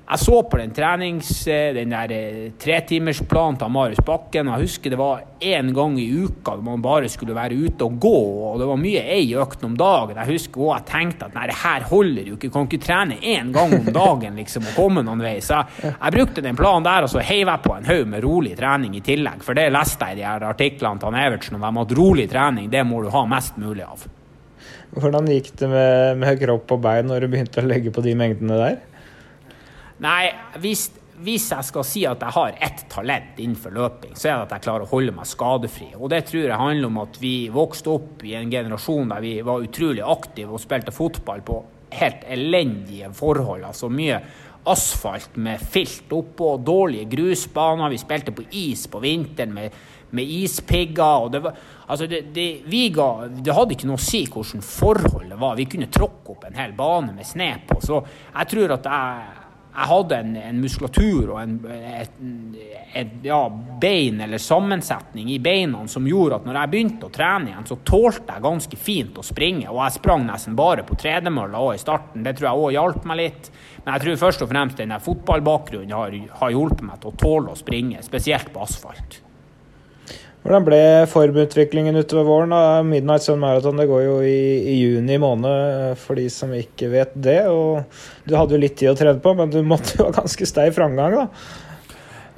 [0.06, 4.46] jeg så på den trenings, eh, den der eh, tretimersplanen til Marius Bakken.
[4.52, 8.20] Jeg husker det var én gang i uka man bare skulle være ute og gå.
[8.52, 10.14] og Det var mye ei økt om dagen.
[10.16, 12.52] Jeg husker også jeg tenkte at nei, det her holder jo ikke.
[12.54, 15.40] Kan ikke trene én gang om dagen liksom, og komme noen vei.
[15.42, 18.22] Så jeg, jeg brukte den planen der, og så heiv jeg på en haug med
[18.22, 19.42] rolig trening i tillegg.
[19.42, 22.86] For det leste jeg i de her artiklene til Evertsen om at rolig trening, det
[22.86, 24.06] må du ha mest mulig av.
[24.96, 28.14] Hvordan gikk det med, med kropp og bein når du begynte å legge på de
[28.14, 28.84] mengdene der?
[30.04, 30.28] Nei,
[30.60, 30.90] hvis,
[31.24, 34.56] hvis, jeg skal si at jeg har ett talent innenfor løping, så er det at
[34.56, 35.88] jeg klarer å holde meg skadefri.
[35.96, 39.38] Og det tror jeg handler om at vi vokste opp i en generasjon der vi
[39.46, 41.62] var utrolig aktive og spilte fotball på
[41.96, 43.64] helt elendige forhold.
[43.64, 44.20] Altså mye
[44.66, 47.92] asfalt med filt oppå, dårlige grusbaner.
[47.94, 49.80] Vi spilte på is på vinteren med,
[50.10, 51.30] med ispigger.
[51.32, 51.56] det var
[51.86, 55.54] Altså det, det, ga, det, hadde ikke noe å si hvordan forholdet var.
[55.54, 57.78] Vi kunne tråkke opp en hel bane med sne på.
[57.78, 59.35] Så jeg tror at jeg
[59.76, 62.14] jeg hadde en, en muskulatur og en et,
[62.96, 63.40] et, ja,
[63.80, 67.76] bein eller sammensetning i beina som gjorde at når jeg begynte å trene igjen, så
[67.84, 69.68] tålte jeg ganske fint å springe.
[69.68, 72.24] Og jeg sprang nesten bare på tredemølla òg i starten.
[72.24, 73.52] Det tror jeg òg hjalp meg litt.
[73.84, 77.52] Men jeg tror først og fremst den fotballbakgrunnen har, har hjulpet meg til å tåle
[77.52, 79.20] å springe, spesielt på asfalt.
[80.46, 80.76] Hvordan ble
[81.10, 82.52] formutviklingen utover våren?
[82.86, 84.36] Midnight Sun Marathon det går jo i,
[84.70, 87.40] i, juni måned, for de som ikke vet det.
[87.50, 87.82] og
[88.22, 90.78] Du hadde jo litt tid å trene på, men du måtte jo ha ganske steif
[90.78, 91.24] framgang, da?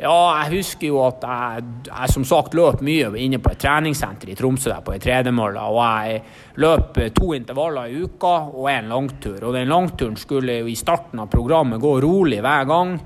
[0.00, 4.32] Ja, jeg husker jo at jeg, jeg som sagt løp mye inne på et treningssenter
[4.32, 5.68] i Tromsø der på ei tredemølle.
[5.68, 6.24] Og jeg
[6.64, 9.36] løp to intervaller i uka og en langtur.
[9.42, 12.96] Og den langturen skulle jo i starten av programmet gå rolig hver gang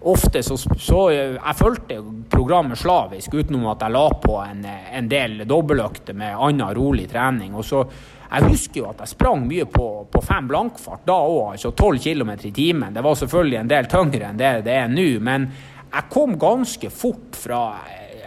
[0.00, 1.98] ofte så, så Jeg fulgte
[2.30, 7.54] programmet slavisk, utenom at jeg la på en, en del dobbeltøkter med annen rolig trening.
[7.54, 7.84] og så
[8.28, 12.02] jeg husker jo at jeg sprang mye på, på fem blankfart da òg, altså 12
[12.04, 12.92] km i timen.
[12.92, 15.48] Det var selvfølgelig en del tyngre enn det det er nå, men
[15.88, 17.62] jeg kom ganske fort fra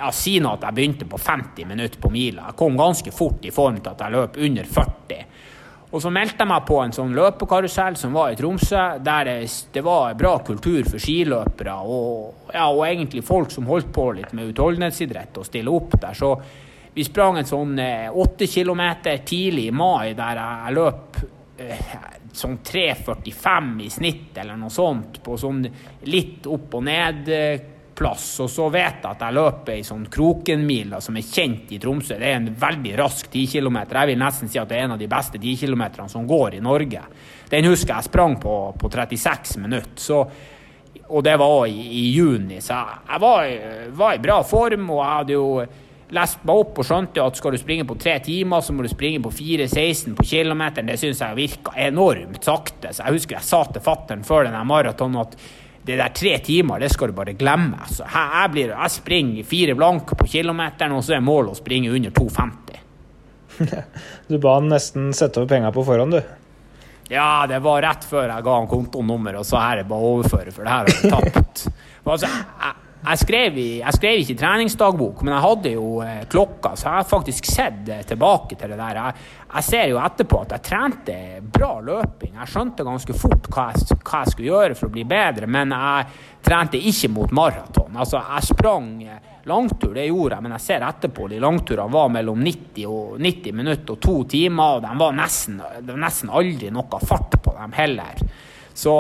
[0.02, 2.48] ja, Si nå at jeg begynte på 50 minutter på mila.
[2.50, 5.20] Jeg kom ganske fort i form til at jeg løp under 40.
[5.92, 9.38] Og så meldte jeg meg på en sånn løpekarusell som var i Tromsø, der det,
[9.76, 14.32] det var bra kultur for skiløpere og, ja, og, egentlig folk som holdt på litt
[14.38, 16.16] med utholdenhetsidrett og stille opp der.
[16.16, 16.32] Så
[16.96, 21.20] vi sprang en sånn eh, åtte eh, kilometer tidlig i mai der jeg løp
[21.60, 21.94] eh,
[22.40, 25.66] sånn 3,45 i snitt eller noe sånt, på sånn
[26.08, 27.68] litt opp og ned eh,
[28.02, 28.26] plass.
[28.42, 32.18] Og så vet jeg at jeg løper ei sånn Krokenmila som er kjent i Tromsø.
[32.18, 33.78] Det er en veldig rask 10 km.
[33.92, 36.58] Jeg vil nesten si at det er en av de beste 10 km som går
[36.58, 37.04] i Norge.
[37.52, 40.02] Den husker jeg sprang på, på 36 minutter.
[40.02, 40.24] Så,
[41.12, 43.56] og det var i, i juni, så jeg, jeg var,
[44.02, 44.90] var, i bra form.
[44.90, 45.48] Og jeg hadde jo
[46.12, 48.92] lest meg opp og skjønte at skal du springe på tre timer, så må du
[48.92, 50.90] springe på 4,16 på kilometeren.
[50.92, 52.92] Det syns jeg virka enormt sakte.
[52.92, 55.38] Så jeg husker jeg sa til fattern før denne maratonen at
[55.86, 57.80] det der tre timer, det skal du bare glemme.
[57.82, 61.94] Altså, jeg, blir, jeg springer fire blank på kilometeren, og så er målet å springe
[61.94, 62.78] under 2,50.
[64.30, 66.38] du ba han nesten sette over penger på forhånd, du?
[67.12, 70.14] Ja, det var rett før jeg ga han kontonummer, og så er det bare å
[70.20, 71.66] overføre, for det her har jeg tapt.
[72.02, 76.76] Altså, jeg, jeg skrev, i, jeg skrev, ikke treningsdagbok, men jeg hadde jo eh, klokka,
[76.78, 79.00] så jeg har faktisk sett eh, tilbake til det der.
[79.00, 82.36] Jeg, jeg, ser jo etterpå at jeg trente bra løping.
[82.38, 85.74] Jeg skjønte ganske fort hva jeg, hva jeg, skulle gjøre for å bli bedre, men
[85.74, 86.06] jeg
[86.46, 87.98] trente ikke mot maraton.
[87.98, 92.14] Altså, jeg sprang eh, langtur, det gjorde jeg, men jeg ser etterpå de langturene var
[92.14, 96.38] mellom 90, og, 90 minutter og to timer, og de var nesten, det var nesten
[96.38, 98.22] aldri noe fart på dem heller.
[98.78, 98.94] Så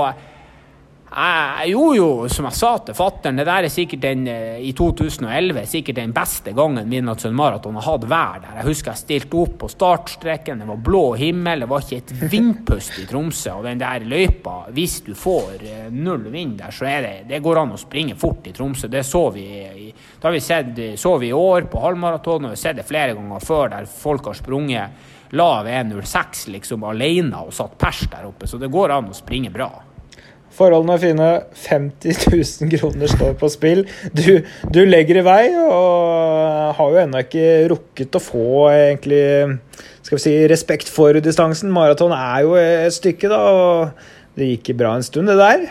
[1.12, 4.69] jeg gjorde jo, som jeg sa til fattern, det der er sikkert den eh, i
[4.78, 8.54] 2011 sikkert den beste gangen Midnattssønn Maraton har hatt vær der.
[8.62, 12.32] Jeg husker jeg stilte opp på startstreken, det var blå himmel, det var ikke et
[12.32, 13.58] vindpust i Tromsø.
[13.58, 17.43] Og den der løypa, hvis du får eh, null vind der, så er det Det
[17.43, 18.88] går an å springe fort i Tromsø.
[18.88, 19.45] Det så vi,
[19.91, 22.88] det har vi sett, så vi i år på halvmaraton, og vi har sett det
[22.88, 28.32] flere ganger før der folk har sprunget lav 1,06 liksom alene og satt pers der
[28.32, 28.47] oppe.
[28.47, 29.74] Så det går an å springe bra.
[30.56, 31.30] Forholdene er fine.
[31.64, 33.86] 50 000 kroner står på spill.
[34.16, 34.42] Du,
[34.74, 39.24] du, legger i vei, og har jo ennå ikke rukket å få egentlig
[40.02, 41.72] skal vi si, respekt for distansen.
[41.72, 45.70] Maraton er jo et stykke, da, og det gikk bra en stund, det der.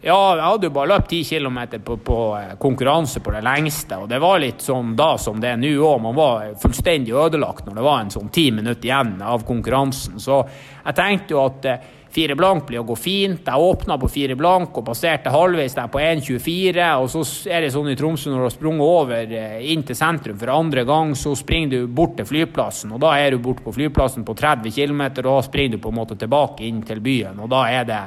[0.00, 3.98] Ja, jeg hadde jo bare løpt 10 km på, på, eh, konkurranse på det lengste.
[4.00, 5.98] Og det var litt sånn da som det er nå òg.
[6.00, 10.16] Man var fullstendig ødelagt når det var en sånn ti minutter igjen av konkurransen.
[10.16, 10.40] Så
[10.86, 13.46] jeg tenkte jo at eh, Fire blank blir å gå fint.
[13.46, 16.88] Jeg åpna på fire blank og passerte halvveis der på 1,24.
[16.98, 19.98] Og så er det sånn i Tromsø når du har sprunget over eh, inn til
[19.98, 22.90] sentrum for andre gang, så springer du bort til flyplassen.
[22.96, 25.94] Og da er du borte på flyplassen på 30 km, og da springer du på
[25.94, 27.38] en måte tilbake inn til byen.
[27.44, 28.02] Og da er det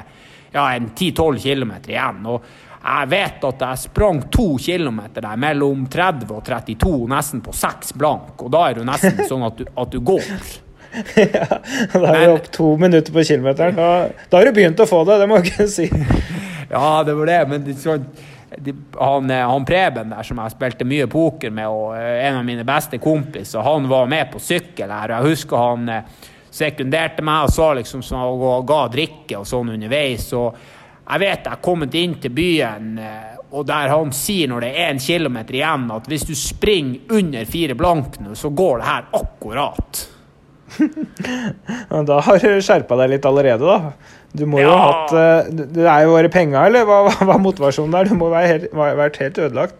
[0.52, 2.22] ja, en 10-12 km igjen.
[2.28, 2.52] og
[2.84, 7.94] jeg vet at jeg sprang to kilometer der mellom 30 og 32, nesten på seks
[7.96, 8.36] blank.
[8.44, 10.28] Og da er det nesten sånn at du, at du går.
[11.16, 11.46] Ja,
[11.92, 13.76] da er du opp to minutter på kilometeren.
[13.78, 13.88] Da,
[14.28, 15.88] da, har du begynt å få det, det må jeg ikke si.
[16.74, 17.98] ja, det var det, men det, så,
[18.58, 22.46] de, han, han, Preben der som jeg spilte mye poker med, og eh, en av
[22.46, 25.16] mine beste kompiser, han var med på sykkel her.
[25.18, 26.22] Jeg husker han eh,
[26.54, 30.30] sekunderte meg og sa liksom sånn, han ga drikke og sånn underveis.
[30.38, 30.72] og
[31.04, 34.70] jeg vet jeg har kommet inn til byen, eh, og der han sier når det
[34.72, 38.88] er én kilometer igjen, at hvis du springer under fire blank nå, så går det
[38.88, 40.04] her akkurat.
[42.10, 44.22] da har du skjerpa deg litt allerede, da.
[44.34, 44.66] Du må ja.
[44.66, 48.10] jo ha hatt eh, Det er jo bare penga, eller hva hva, motivasjonen der?
[48.10, 49.76] Du må ha vært helt ødelagt.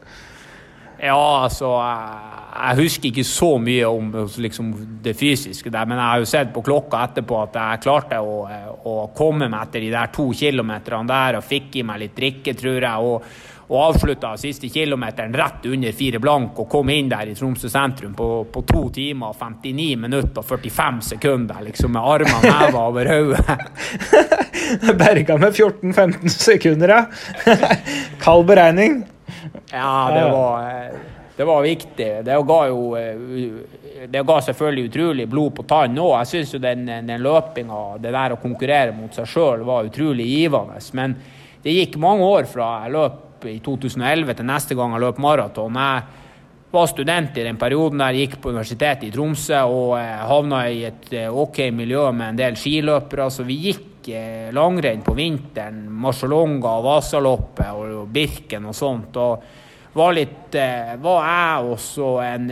[1.05, 4.71] Ja, altså Jeg husker ikke så mye om liksom,
[5.05, 8.37] det fysiske der, men jeg har jo sett på klokka etterpå at jeg klarte å,
[8.87, 12.55] å komme meg etter de der to kilometerne der og fikk i meg litt drikke,
[12.57, 13.11] tror jeg.
[13.11, 17.71] og og avslutta siste kilometeren rett under fire blank og kom inn der i Tromsø
[17.73, 23.13] sentrum på, på to timer, 59 minutter og 45 sekunder, liksom med armene heva over
[23.15, 23.59] hodet.
[25.01, 27.03] Berga med 14-15 sekunder, ja.
[28.25, 29.03] Kald beregning.
[29.73, 31.01] Ja, det var,
[31.37, 32.11] det var viktig.
[32.25, 32.85] Det ga jo
[34.09, 36.19] det ga selvfølgelig utrolig blod på tann òg.
[36.21, 40.27] Jeg syns jo den, den løpinga, det der å konkurrere mot seg sjøl, var utrolig
[40.29, 40.81] givende.
[40.99, 41.17] Men
[41.65, 45.81] det gikk mange år fra jeg løp i 2011 til neste gang jeg løp maraton.
[45.81, 46.23] Jeg
[46.75, 51.13] var student i den perioden der, gikk på Universitetet i Tromsø og havna i et
[51.15, 53.29] eh, OK miljø med en del skiløpere.
[53.31, 55.85] Så vi gikk eh, langrenn på vinteren.
[56.05, 59.17] Marcialonga, Vasaloppet og Birken og sånt.
[59.17, 59.45] og
[59.95, 62.51] var litt eh, Var jeg også en,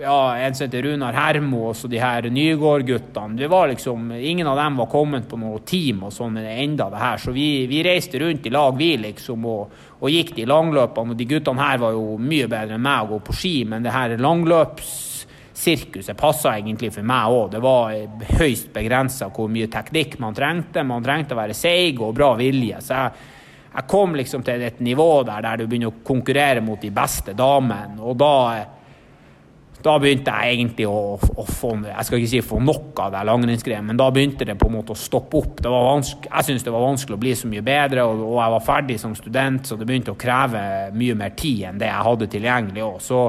[0.00, 3.48] ja, en som heter Runar Hermo, og de her Nygård-guttene.
[3.68, 7.18] Liksom, Ingen av dem var kommet på noe team og sånn enda det her.
[7.18, 11.12] Så vi, vi, reiste rundt i lag, vi, liksom, og, og gikk de langløpene.
[11.12, 13.84] Og de guttene her var jo mye bedre enn meg å gå på ski, men
[13.84, 17.50] det her langløpssirkuset passa egentlig for meg òg.
[17.56, 17.92] Det var
[18.40, 20.86] høyst begrensa hvor mye teknikk man trengte.
[20.86, 22.80] Man trengte å være seig og bra vilje.
[22.80, 23.36] så jeg
[23.70, 27.36] jeg kom liksom til et nivå der, der du begynner å konkurrere mot de beste
[27.38, 28.00] damene.
[28.02, 28.64] Og da,
[29.80, 33.22] da begynte jeg egentlig å, å, få Jeg skal ikke si få nok av det
[33.28, 35.62] langrennsgreiet, men da begynte det på en måte å stoppe opp.
[35.64, 38.98] jeg syntes det var vanskelig å bli så mye bedre, og, og, jeg var ferdig
[39.00, 40.62] som student, så det begynte å kreve
[40.92, 42.98] mye mer tid enn det jeg hadde tilgjengelig òg.
[43.04, 43.22] Så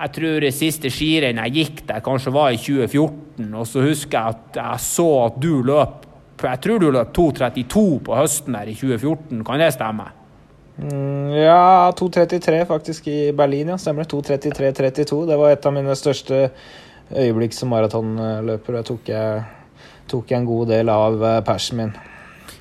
[0.00, 4.16] jeg tror det siste skirenn jeg gikk der, kanskje var i 2014, og så husker
[4.16, 6.06] jeg at jeg så at du løp
[6.40, 10.06] jeg tror du løp 2.32 på høsten der i 2014, kan det stemme?
[10.80, 13.78] Mm, ja, 2.33 faktisk i Berlin, ja.
[13.78, 14.12] Stemmer det.
[14.14, 15.26] 2.33,32.
[15.26, 16.46] Det var et av mine største
[17.10, 18.78] øyeblikk som maratonløper.
[18.78, 19.42] Da tok, jeg
[20.10, 21.92] tok en god del av eh, persen min.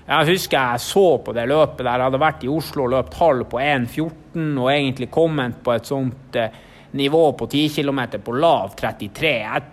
[0.10, 1.96] Jeg husker jeg så på det løpet der.
[1.96, 5.90] Jeg hadde vært i Oslo og løpt halv på 1,14 og egentlig kommet på et
[5.90, 6.56] sånt eh,
[7.00, 9.36] nivå på 10 km på lav 33.
[9.46, 9.68] Jeg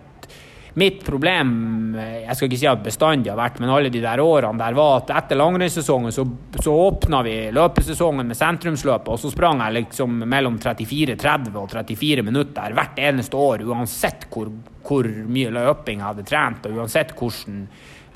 [0.77, 4.61] Mitt problem, jeg skal ikke si at bestandig har vært, men alle de der årene
[4.61, 6.27] der var at etter langrennssesongen så,
[6.61, 12.25] så åpna vi løpesesongen med sentrumsløpet, og så sprang jeg liksom mellom 34-30 og 34
[12.27, 14.51] minutter hvert eneste år, uansett hvor,
[14.85, 17.63] hvor mye løping jeg hadde trent, og uansett hvordan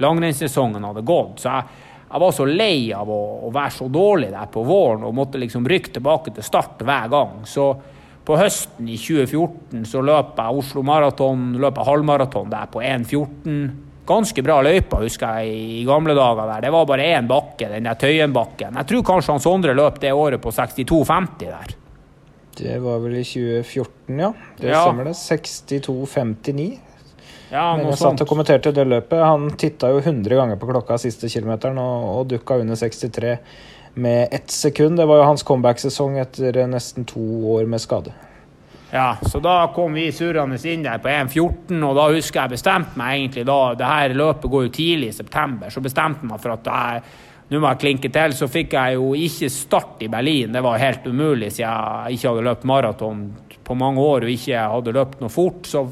[0.05, 1.41] langrennssesongen hadde gått.
[1.41, 5.09] Så jeg, jeg var så lei av å, å, være så dårlig der på våren
[5.09, 7.41] og måtte liksom rykke tilbake til start hver gang.
[7.49, 7.71] Så
[8.31, 13.71] på høsten i 2014 så løp jeg Oslo Maraton, løp jeg halvmaraton der på 1,14.
[14.11, 16.65] Ganske bra løyper, husker jeg, i gamle dager der.
[16.67, 18.79] Det var bare én bakke, den der Tøyenbakken.
[18.81, 21.75] Jeg tror kanskje han Sondre løp det året på 62,50 der.
[22.61, 24.31] Det var vel i 2014, ja.
[24.59, 24.85] Det ja.
[24.85, 25.17] stemmer det.
[25.19, 26.71] 62,59.
[27.51, 29.19] Ja, Men jeg satt og kommenterte det løpet.
[29.27, 33.37] Han titta jo 100 ganger på klokka siste kilometeren og, og dukka under 63
[33.95, 34.99] med ett sekund.
[34.99, 37.23] Det var jo hans comeback-sesong etter nesten to
[37.55, 38.13] år med skade.
[38.91, 42.99] Ja, så da kom vi surrende inn der på 1.14, og da husker jeg bestemte
[42.99, 46.43] meg egentlig da Det her løpet går jo tidlig i september, så bestemte jeg meg
[46.43, 46.71] for at
[47.51, 48.35] nå må jeg klinke til.
[48.35, 52.33] Så fikk jeg jo ikke start i Berlin, det var helt umulig siden jeg ikke
[52.33, 53.25] hadde løpt maraton
[53.71, 55.67] på mange år og ikke hadde løpt noe fort.
[55.71, 55.85] Så,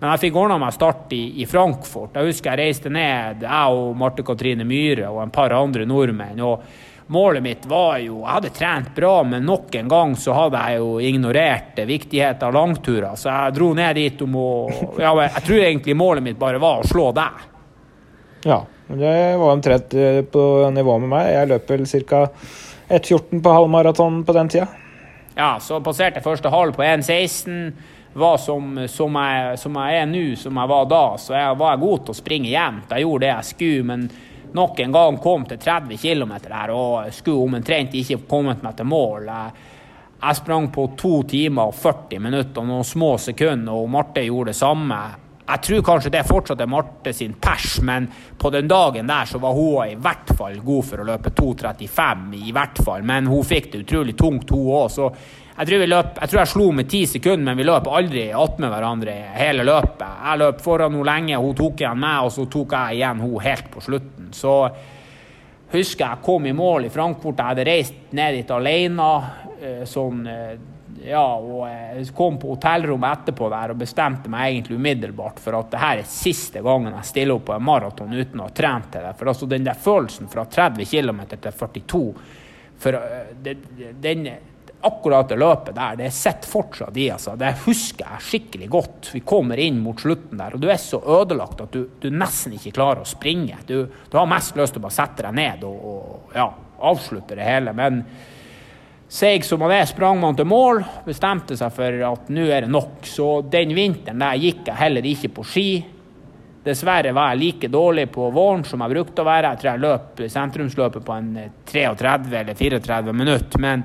[0.00, 2.18] men jeg fikk ordna meg start i, i, Frankfurt.
[2.18, 6.42] Jeg husker jeg reiste ned, jeg og Marte Katrine Myhre og en par andre nordmenn.
[6.42, 6.64] og
[7.10, 10.78] Målet mitt var jo Jeg hadde trent bra, men nok en gang så hadde jeg
[10.78, 13.16] jo ignorert viktigheten av langturer.
[13.18, 14.50] Så jeg dro ned dit om å
[14.94, 17.48] ja, Jeg tror egentlig målet mitt bare var å slå deg.
[18.46, 21.32] Ja, det var omtrent eh, på nivå med meg.
[21.34, 22.22] Jeg løp vel ca.
[22.90, 24.70] 1,14 på halvmaraton på den tida.
[25.34, 27.72] Ja, så passerte første halv på 1,16.
[28.14, 31.04] Var som, som, jeg, som jeg er nå, som jeg var da.
[31.18, 32.90] Så jeg var god til å springe jevnt.
[32.94, 33.86] Jeg gjorde det jeg skulle.
[33.90, 34.10] men
[34.54, 38.88] nok en gang kom til 30 km her og skulle omtrent ikke kommet meg til
[38.90, 39.30] mål.
[40.20, 44.52] Jeg sprang på to timer og 40 minutter og noen små sekunder, og Marte gjorde
[44.52, 45.00] det samme.
[45.50, 48.06] Jeg tror kanskje det fortsatt er Marte sin pers, men
[48.38, 52.36] på den dagen der så var hun i hvert fall god for å løpe 2.35,
[52.36, 53.06] i hvert fall.
[53.06, 54.90] Men hun fikk det utrolig tungt, hun òg.
[54.92, 55.08] Så
[55.56, 58.72] jeg tror, løp, jeg tror, jeg slo med ti sekunder, men vi løp aldri attmed
[58.72, 60.06] hverandre hele løpet.
[60.06, 63.36] Jeg løp foran henne lenge, hun tok igjen meg, og så tok jeg igjen hun
[63.44, 64.30] helt på slutten.
[64.36, 64.54] Så
[65.74, 67.38] husker jeg kom i mål i Frankfurt.
[67.38, 69.10] Jeg hadde reist ned dit alene.
[69.60, 70.54] Eh, sånn, eh,
[71.04, 75.70] ja, og jeg kom på hotellrommet etterpå der og bestemte meg egentlig umiddelbart for at
[75.72, 78.90] det her er siste gangen jeg stiller opp på en maraton uten å ha trent
[78.92, 79.14] til det.
[79.18, 82.04] For altså den der følelsen fra 30 km til 42
[82.80, 83.56] for eh, det,
[84.00, 84.28] den,
[84.82, 87.10] akkurat det løpet der, det sitter fortsatt i.
[87.12, 87.36] altså.
[87.36, 89.10] Det husker jeg skikkelig godt.
[89.14, 92.56] Vi kommer inn mot slutten der, og du er så ødelagt at du, du nesten
[92.56, 93.60] ikke klarer å springe.
[93.68, 96.50] Du, du, har mest lyst til å bare sette deg ned og, og ja,
[96.90, 97.76] avslutte det hele.
[97.76, 98.04] men
[99.10, 102.70] Seig som man er, sprang man til mål, bestemte seg for at nå er det
[102.70, 103.00] nok.
[103.02, 105.70] Så den vinteren der gikk jeg heller ikke på ski.
[106.62, 109.50] Dessverre var jeg like dårlig på våren som jeg brukte å være.
[109.50, 111.32] Jeg tror jeg løp sentrumsløpet på en
[111.72, 113.64] 33 eller 34 minutter.
[113.66, 113.82] Men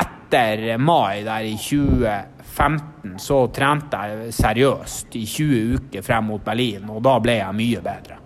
[0.00, 6.88] etter mai der i 2015 så trente jeg seriøst i 20 uker frem mot Berlin,
[6.90, 8.20] og da ble jeg mye bedre.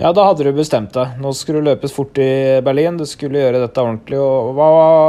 [0.00, 1.18] Ja, da hadde du bestemt deg.
[1.20, 2.96] Nå skulle du løpes fort i Berlin.
[2.96, 4.16] Du skulle gjøre dette ordentlig.
[4.16, 4.68] Og hva,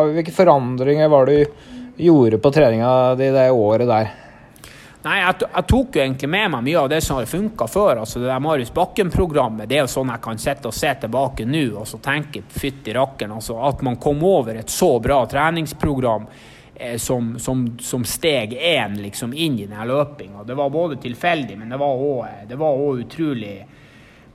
[0.10, 4.12] hvilke forandringer var det du gjorde på treninga di det året der?
[5.02, 8.04] Nei, jeg, tok jo egentlig med meg mye av det som har funka før.
[8.04, 11.48] altså Det der Marius Bakken-programmet det er jo sånn jeg kan sitte og se tilbake
[11.50, 13.34] nå og så tenke fytti rakkeren.
[13.40, 16.28] Altså, at man kom over et så bra treningsprogram
[16.76, 20.46] eh, som, som, som, steg én liksom, inn i denne løpinga.
[20.46, 21.82] Det var både tilfeldig, men det
[22.62, 23.56] var òg utrolig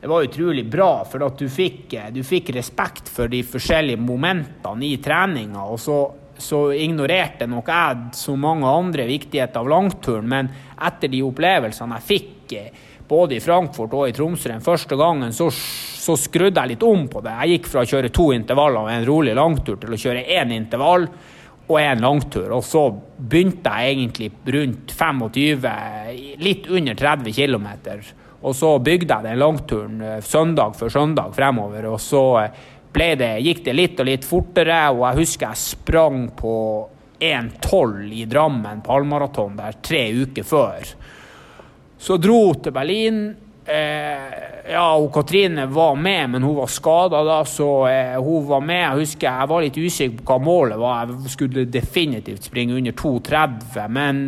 [0.00, 4.84] det var utrolig bra, for at du fikk, du fikk respekt for de forskjellige momentene
[4.86, 5.62] i treninga.
[5.72, 5.96] Og så,
[6.38, 10.50] så ignorerte nok jeg så mange andre viktigheter av langturen, men
[10.86, 12.56] etter de opplevelsene jeg fikk
[13.08, 17.06] både i Frankfurt og i Tromsø den første gangen, så, så skrudde jeg litt om
[17.10, 17.34] på det.
[17.40, 20.54] Jeg gikk fra å kjøre to intervaller og en rolig langtur til å kjøre én
[20.56, 21.08] intervall
[21.66, 22.50] og én langtur.
[22.54, 25.66] Og så begynte jeg egentlig rundt 25,
[26.42, 27.68] litt under 30 km.
[28.46, 31.88] Og så bygde jeg den langturen eh, søndag for søndag fremover.
[31.90, 32.22] Og så
[33.00, 36.56] eh, det, gikk det litt og litt fortere, og jeg husker jeg sprang på
[37.20, 40.94] 1,12 i Drammen på halvmaraton der tre uker før.
[41.98, 43.20] Så dro hun til Berlin.
[43.66, 44.34] Eh,
[44.70, 48.82] ja, og Katrine var med, men hun var skada da, så eh, hun var med.
[48.82, 51.10] Jeg husker jeg var litt usikker på hva målet var.
[51.10, 54.22] Jeg skulle definitivt springe under 2,30, men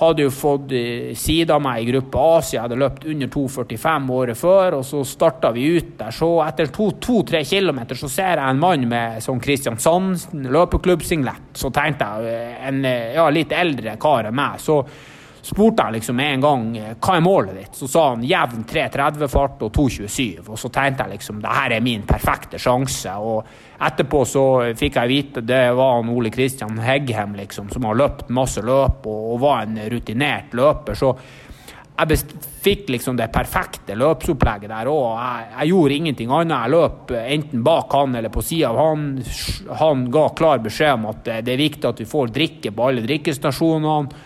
[0.00, 0.72] hadde jo fått
[1.18, 4.78] sida av meg i gruppe Asia, hadde løpt under 2,45 året før.
[4.80, 6.14] Og så starta vi ut der.
[6.16, 11.52] Så etter to-tre to, kilometer så ser jeg en mann med sånn Kristiansand løpeklubbsinglet.
[11.52, 14.60] Så tenkte jeg eh, en eh, ja, litt eldre kar enn meg.
[14.62, 14.80] Så
[15.42, 16.66] spurte jeg liksom en gang
[17.00, 17.76] hva er målet ditt.
[17.76, 20.46] Så sa han jevn 3.30-fart og 2.27.
[20.46, 23.16] Og så tenkte jeg liksom det her er min perfekte sjanse.
[23.16, 23.44] Og
[23.80, 24.44] etterpå så
[24.76, 29.06] fikk jeg vite det var han Ole Kristian Hegghem liksom, som har løpt masse løp
[29.08, 30.98] og, og var en rutinert løper.
[30.98, 31.14] Så
[32.00, 32.18] jeg
[32.64, 35.08] fikk liksom det perfekte løpsopplegget der òg.
[35.16, 36.56] Jeg, jeg, gjorde ingenting annet.
[36.56, 39.08] Jeg løp enten bak han eller på sida av han.
[39.82, 43.04] Han ga klar beskjed om at det er viktig at vi får drikke på alle
[43.04, 44.24] drikkestasjonene.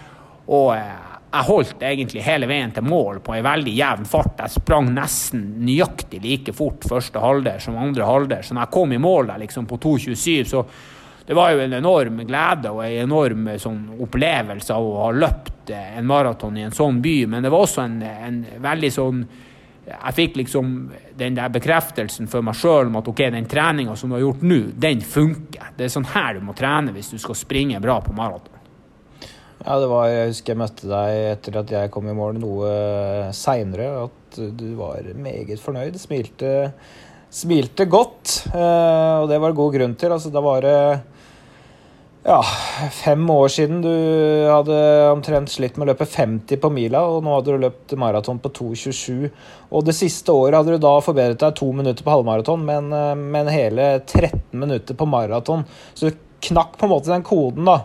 [0.55, 4.43] Og eh, jeg holdt egentlig hele veien til mål på en veldig jevn fart.
[4.45, 8.45] Jeg sprang nesten nøyaktig like fort første halvdel som andre halvdel.
[8.45, 10.63] Så når jeg kom i mål der liksom på 2,27, så
[11.27, 15.73] det var jo en enorm glede og en enorm sånn, opplevelse av å ha løpt
[15.73, 17.17] eh, en maraton i en sånn by.
[17.33, 19.27] Men det var også en, en veldig sånn
[19.85, 20.69] Jeg fikk liksom
[21.13, 24.45] den der bekreftelsen for meg sjøl om at ok, den treninga som du har gjort
[24.47, 25.75] nå, den funker.
[25.77, 28.54] Det er sånn her du må trene hvis du skal springe bra på maraton.
[29.65, 32.73] Ja, det var, Jeg husker jeg møtte deg etter at jeg kom i mål noe
[33.33, 33.87] seinere.
[34.11, 35.97] At du var meget fornøyd.
[35.97, 36.51] Smilte,
[37.33, 38.43] smilte godt.
[38.51, 40.13] Eh, og det var det god grunn til.
[40.13, 40.75] Altså, da var det
[42.29, 42.37] ja,
[42.93, 43.95] fem år siden du
[44.51, 44.77] hadde
[45.15, 48.53] omtrent slitt med å løpe 50 på mila, og nå hadde du løpt maraton på
[48.61, 49.33] 2,27.
[49.73, 53.17] Og det siste året hadde du da forbedret deg to minutter på halvmaraton, men, eh,
[53.17, 55.65] men hele 13 minutter på maraton.
[55.97, 57.81] Så du knakk på en måte den koden, da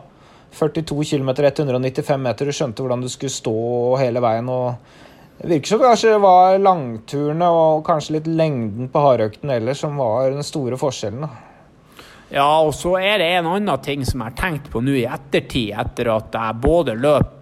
[0.52, 2.46] 42 km, 195 meter.
[2.50, 3.60] Du skjønte hvordan du skulle stå
[4.02, 4.50] hele veien.
[4.50, 4.76] og
[5.42, 10.00] Det virker som kanskje det var langturene og kanskje litt lengden på hardøkten ellers som
[10.00, 11.28] var den store forskjellen.
[12.30, 15.08] Ja, og så er det en annen ting som jeg har tenkt på nå i
[15.10, 17.40] ettertid, etter at jeg både løp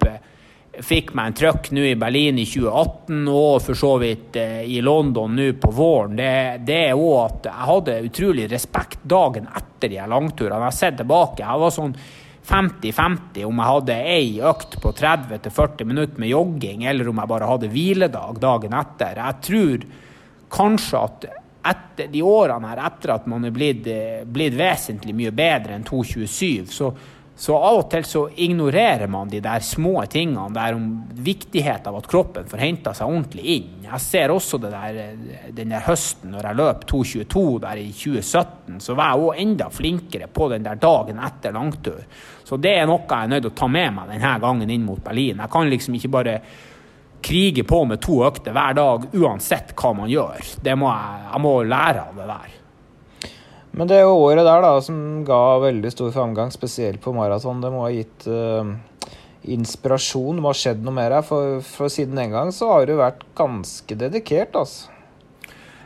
[0.84, 4.82] fikk meg en trøkk nå i Berlin i 2018 og for så vidt eh, i
[4.86, 6.30] London nå på våren, det,
[6.68, 10.60] det er òg at jeg hadde utrolig respekt dagen etter de langturene.
[10.62, 11.44] Jeg har sett tilbake.
[11.44, 11.96] Jeg var sånn
[12.48, 17.50] 50-50 om jeg hadde ei økt på 30-40 minutter med jogging, eller om jeg bare
[17.50, 19.20] hadde hviledag dagen etter.
[19.20, 19.86] Jeg tror
[20.54, 21.28] kanskje at
[21.68, 25.84] etter de årene her, etter at man er blitt, eh, blitt vesentlig mye bedre enn
[25.88, 26.94] 2,27, så
[27.38, 30.88] så av og til så ignorerer man de der små tingene der om
[31.22, 33.68] viktigheten av at kroppen får henta seg ordentlig inn.
[33.84, 34.98] Jeg ser også det der,
[35.54, 39.70] den der høsten når jeg løp 2.22 der i 2017, så var jeg òg enda
[39.70, 42.02] flinkere på den der dagen etter langtur.
[42.48, 44.90] Så det er noe jeg er nødt til å ta med meg denne gangen inn
[44.90, 45.46] mot Berlin.
[45.46, 46.40] Jeg kan liksom ikke bare
[47.22, 50.56] krige på med to økter hver dag uansett hva man gjør.
[50.64, 52.58] Det må jeg, jeg må lære av det der.
[53.78, 57.84] Men det året der da, som ga veldig stor framgang, spesielt på maraton, det må
[57.86, 58.72] ha gitt uh,
[59.46, 60.40] inspirasjon?
[60.40, 61.26] Det må ha skjedd noe mer her?
[61.26, 64.90] For, for, siden den gang så har du vært ganske dedikert, altså.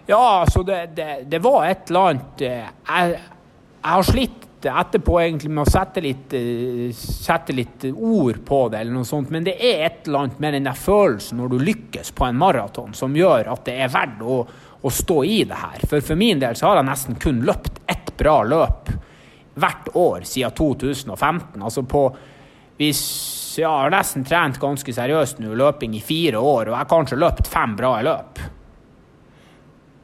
[0.08, 5.20] Ja, altså det, det, det var et eller annet eh, jeg, jeg, har slitt etterpå
[5.22, 9.44] egentlig med å sette litt, uh, sette litt, ord på det, eller noe sånt, men
[9.46, 12.96] det er et eller annet med den der følelsen når du lykkes på en maraton,
[12.96, 14.46] som gjør at det er verdt å
[14.82, 15.86] å stå i det her.
[15.88, 18.92] For for min del så har jeg nesten kun løpt ett bra løp
[19.62, 21.62] hvert år siden 2015.
[21.62, 22.06] Altså på
[22.82, 23.02] hvis
[23.60, 27.18] Jeg har nesten trent ganske seriøst nå, løping i fire år, og jeg har kanskje
[27.20, 28.40] løpt fem bra løp.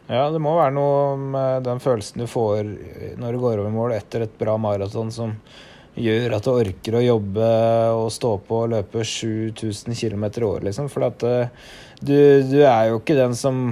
[0.07, 2.67] Ja, det må være noe med den følelsen du får
[3.19, 5.31] når du går over mål etter et bra maraton som
[5.97, 7.49] gjør at du orker å jobbe
[7.95, 10.91] og stå på og løpe 7000 km i året, liksom.
[10.93, 12.17] For at eh, du,
[12.51, 13.71] du er jo ikke den som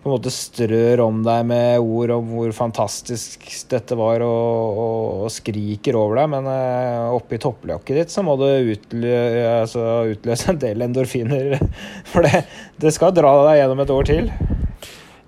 [0.00, 5.26] på en måte strør om deg med ord om hvor fantastisk dette var, og, og,
[5.26, 9.18] og skriker over deg, men uh, oppi topplokket ditt så må du utlø
[9.60, 9.80] altså,
[10.14, 11.44] utløse en del endorfiner.
[12.10, 12.32] For det,
[12.80, 14.24] det, skal dra deg gjennom et år til.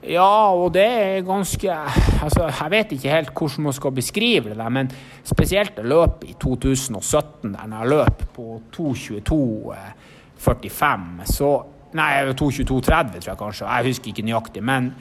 [0.09, 4.69] Ja, og det er ganske altså, Jeg vet ikke helt hvordan man skal beskrive det,
[4.73, 4.89] men
[5.29, 13.41] spesielt det løpe i 2017, der jeg løp på 2.22,45, så Nei, 2.22,30 tror jeg
[13.41, 13.69] kanskje.
[13.69, 14.65] Jeg husker ikke nøyaktig.
[14.65, 14.93] Men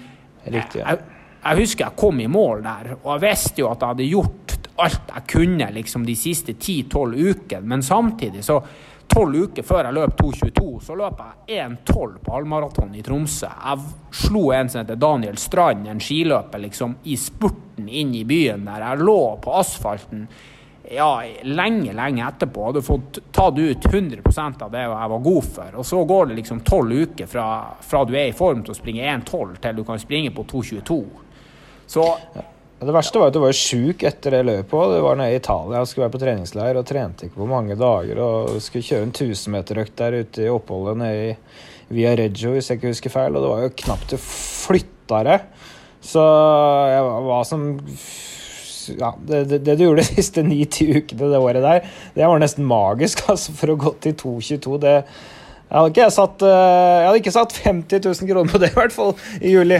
[0.43, 0.95] Riktig, ja.
[0.95, 4.09] jeg, jeg, husker jeg kom i mål der, og jeg visste jo at jeg hadde
[4.09, 7.67] gjort alt jeg kunne liksom de siste 10-12 ukene.
[7.67, 8.59] Men samtidig, så
[9.11, 13.49] tolv uker før jeg løp 2.22, så løp jeg 1.12 på halvmaraton i Tromsø.
[13.51, 18.65] Jeg slo en som heter Daniel Strand, en skiløper, liksom i spurten inn i byen
[18.69, 18.87] der.
[18.87, 20.25] Jeg lå på asfalten
[20.91, 24.21] ja, lenge, lenge etterpå hadde fått tatt ut 100
[24.59, 25.75] av det jeg var god for.
[25.79, 27.45] Og så går det liksom tolv uker fra,
[27.81, 31.03] fra, du er i form til å springe 1,12 til du kan springe på 2,22.
[31.91, 32.07] Så.
[32.81, 34.93] Det verste var at du var sjuk etter det løpet.
[34.95, 37.77] Du var nede i Italia og skulle være på treningsleir og trente ikke på mange
[37.77, 38.21] dager.
[38.25, 41.35] Og skulle kjøre en 1000-meterøkt der ute i oppholdet nede i
[41.91, 43.37] Via Reggio, hvis jeg ikke husker feil.
[43.37, 45.45] Og det var jo knapt du flytta deg.
[46.01, 46.25] Så
[46.89, 47.67] jeg var som
[48.89, 52.41] ja, det, det, det, du gjorde de siste ni-ti ukene det året der, det var
[52.41, 54.81] nesten magisk altså, for å gå til 2,22.
[54.85, 54.95] Det
[55.71, 58.75] jeg hadde, ikke satt, eh, jeg hadde ikke satt 50 000 kroner på det, i
[58.75, 59.77] hvert fall, i juli.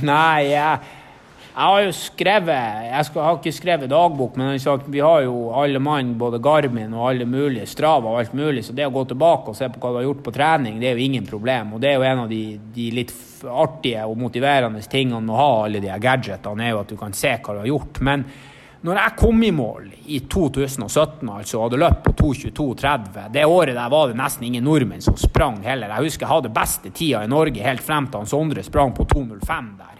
[0.00, 0.94] Nei, jeg,
[1.58, 4.60] jeg har jo skrevet Jeg skal, har ikke skrevet dagbok, men
[4.92, 8.76] vi har jo alle mann, både Garmin og alle mulige, Strava og alt mulig, så
[8.76, 10.94] det å gå tilbake og se på hva du har gjort på trening, det er
[11.00, 11.74] jo ingen problem.
[11.74, 12.42] Og det er jo en av de,
[12.76, 13.10] de litt
[13.42, 17.18] artige og motiverende tingene med å ha alle de gadgetene, er jo at du kan
[17.18, 18.02] se hva du har gjort.
[18.06, 18.24] Men
[18.86, 23.74] når jeg kom i mål i 2017 altså, og hadde løpt på 2.22,30 Det året
[23.74, 25.90] der var det nesten ingen nordmenn som sprang heller.
[25.90, 29.10] Jeg husker jeg hadde beste tida i Norge helt frem til han Sondre sprang på
[29.10, 29.97] 2.05 der.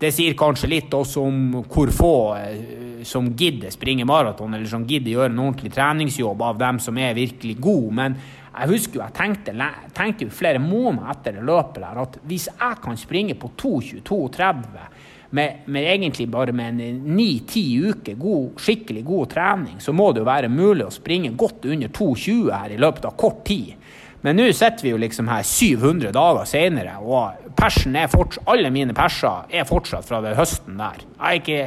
[0.00, 4.86] Det sier kanskje litt også om hvor få eh, som gidder springe maraton, eller som
[4.88, 7.92] gidder gjøre en ordentlig treningsjobb av dem som er virkelig gode.
[7.98, 8.16] Men
[8.50, 12.48] jeg husker jo jeg tenkte, tenkte jo flere måneder etter det løpet der at hvis
[12.48, 14.88] jeg kan springe på 2.22,30
[15.36, 20.30] med, med, egentlig bare med ni-ti uker god, skikkelig god trening, så må det jo
[20.30, 23.76] være mulig å springe godt under 2,20 her i løpet av kort tid.
[24.20, 28.72] Men nå sitter vi jo liksom her 700 dager senere, og persen er fortsatt, alle
[28.72, 31.04] mine perser er fortsatt fra den høsten der.
[31.06, 31.60] Jeg er ikke,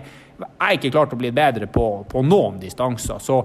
[0.43, 3.22] jeg er ikke klart å bli bedre på, på noen distanser.
[3.24, 3.43] så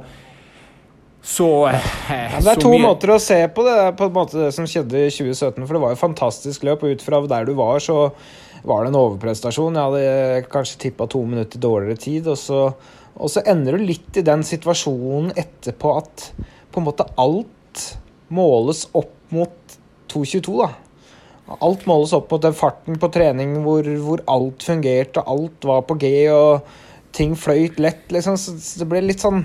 [1.28, 2.84] så, eh, ja, Det er to mye...
[2.86, 5.66] måter å se på det på en måte det som skjedde i 2017.
[5.66, 8.12] For det var jo fantastisk løp, og ut fra der du var, så
[8.64, 9.76] var det en overprestasjon.
[9.76, 12.30] Jeg hadde kanskje tippa to minutter dårligere tid.
[12.32, 12.62] Og så,
[13.18, 16.30] og så ender du litt i den situasjonen etterpå at
[16.72, 17.90] på en måte alt
[18.34, 19.78] måles opp mot
[20.12, 20.70] 2.22, da.
[21.64, 25.96] Alt måles opp mot den farten på trening hvor, hvor alt fungerte, alt var på
[26.00, 26.68] G, og
[27.16, 28.36] ting fløyt lett, liksom.
[28.36, 29.44] Så det ble litt sånn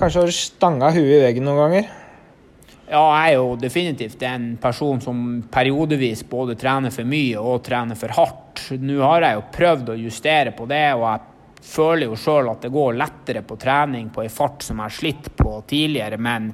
[0.00, 1.88] Kanskje har stanga huet i veggen noen ganger?
[2.90, 5.18] Ja, jeg er jo definitivt en person som
[5.52, 8.62] periodevis både trener for mye og trener for hardt.
[8.80, 12.64] Nå har jeg jo prøvd å justere på det, og jeg føler jo sjøl at
[12.64, 16.50] det går lettere på trening på ei fart som jeg har slitt på tidligere, men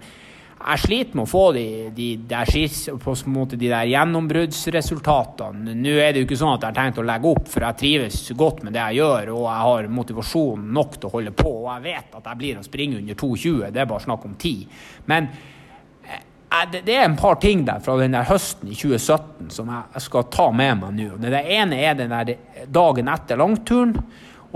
[0.57, 5.75] jeg sliter med å få de, de, der, de der gjennombruddsresultatene.
[5.77, 7.79] Nå er det jo ikke sånn at jeg har tenkt å legge opp, for jeg
[7.83, 11.53] trives godt med det jeg gjør, og jeg har motivasjon nok til å holde på.
[11.61, 14.39] Og jeg vet at jeg blir å springe under 2,20, det er bare snakk om
[14.41, 14.81] tid.
[15.13, 15.29] Men
[16.73, 20.25] det er en par ting der fra den der høsten i 2017 som jeg skal
[20.33, 21.11] ta med meg nå.
[21.21, 23.93] Det ene er den der dagen etter langturen.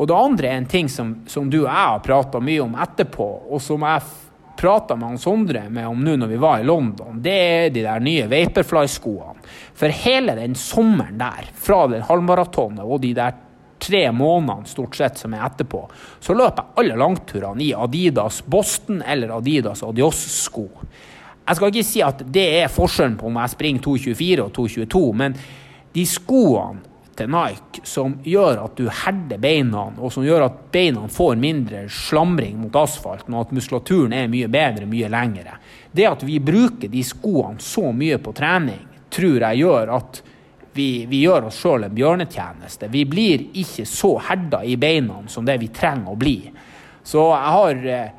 [0.01, 2.77] Og det andre er en ting som, som du og jeg har prata mye om
[2.79, 4.30] etterpå, og som jeg
[4.61, 7.21] prata med han Sondre med om nå når vi var i London.
[7.23, 9.41] Det er de der nye Vaporfly-skoene.
[9.75, 13.39] For hele den sommeren der, fra den halvmaratonet og de der
[13.81, 15.81] tre månedene stort sett som er etterpå,
[16.21, 20.67] så løper jeg alle langturene i Adidas Boston eller Adidas Adios-sko.
[21.47, 25.05] Jeg skal ikke si at det er forskjellen på om jeg springer 2,24 og 2,22,
[25.23, 25.41] men
[25.97, 26.90] de skoene
[27.21, 31.85] til Nike som gjør at du herder beina, og som gjør at beina får mindre
[31.93, 35.59] slamring mot asfalten, og at muskulaturen er mye bedre, mye lengre.
[35.93, 40.23] Det at vi bruker de skoene så mye på trening, tror jeg gjør at
[40.73, 42.89] vi, vi gjør oss sjøl en bjørnetjeneste.
[42.89, 46.39] Vi blir ikke så herda i beina som det vi trenger å bli.
[47.05, 48.13] Så jeg har eh,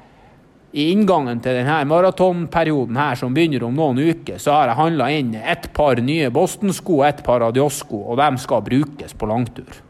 [0.72, 5.10] i inngangen til denne maratonperioden her, som begynner om noen uker, så har jeg handla
[5.12, 9.82] inn et par nye Boston-sko og et par Adios-sko, og de skal brukes på langtur.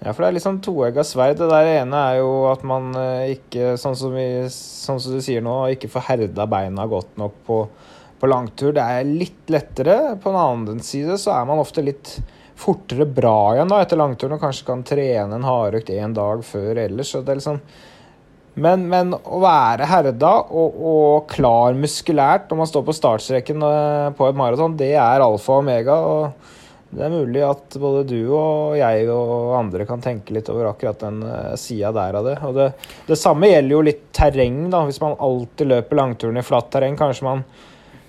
[0.00, 1.36] Ja, for det er liksom toegga sverd.
[1.42, 5.20] Det der ene er jo at man eh, ikke, sånn som, vi, sånn som du
[5.24, 7.58] sier nå, ikke får herda beina godt nok på,
[8.22, 8.72] på langtur.
[8.76, 9.98] Det er litt lettere.
[10.22, 12.14] På den annen side så er man ofte litt
[12.60, 16.80] fortere bra igjen da etter langturen og kanskje kan trene en hardøkt én dag før
[16.80, 17.12] ellers.
[17.12, 17.60] så det er liksom
[18.60, 24.08] men, men, å være herda og, og, klar muskulært når man står på startstreken eh,
[24.16, 25.96] på et maraton, det er alfa og omega.
[25.96, 30.72] og Det er mulig at både du og jeg og andre kan tenke litt over
[30.72, 32.36] akkurat den uh, sida der av det.
[32.48, 32.68] Og det,
[33.06, 34.62] det, samme gjelder jo litt terreng.
[34.72, 37.44] da, Hvis man alltid løper langturen i flatt terreng, kanskje man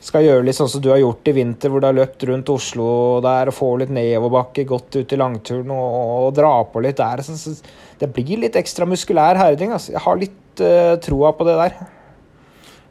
[0.01, 2.49] skal gjøre litt sånn som du har gjort i vinter, hvor du har løpt rundt
[2.49, 2.87] Oslo
[3.21, 7.21] der og får litt nedoverbakke, gått ut i langturen og, og dra på litt der.
[7.21, 7.53] Så, så
[8.01, 9.75] det blir litt ekstra muskulær herding.
[9.75, 9.93] Altså.
[9.93, 11.79] Jeg har litt uh, troa på det der.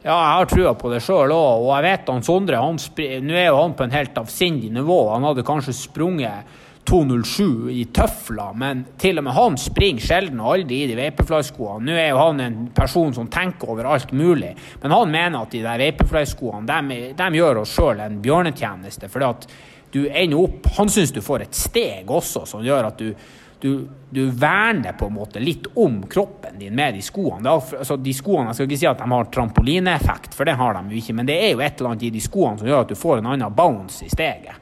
[0.01, 1.61] Ja, jeg har trua på det sjøl òg.
[1.61, 4.97] Og jeg vet han Sondre han Nå er jo han på en helt avsindig nivå.
[5.13, 6.57] Han hadde kanskje sprunget
[6.89, 11.85] 2,07 i tøfler, men til og med han springer sjelden og aldri i de Vaporfly-skoene.
[11.85, 15.53] Nå er jo han en person som tenker over alt mulig, men han mener at
[15.53, 19.11] de der Vaporfly-skoene gjør oss sjøl en bjørnetjeneste.
[19.13, 19.47] fordi at
[19.91, 23.13] du ender opp Han syns du får et steg også som gjør at du
[23.61, 27.45] du, du, verner på en måte litt om kroppen din med de skoene.
[27.45, 30.75] Er, altså, de skoene, Jeg skal ikke si at de har trampolineeffekt, for det har
[30.77, 32.85] de jo ikke, men det er jo et eller annet i de skoene som gjør
[32.85, 34.57] at du får en annen bounce i steget.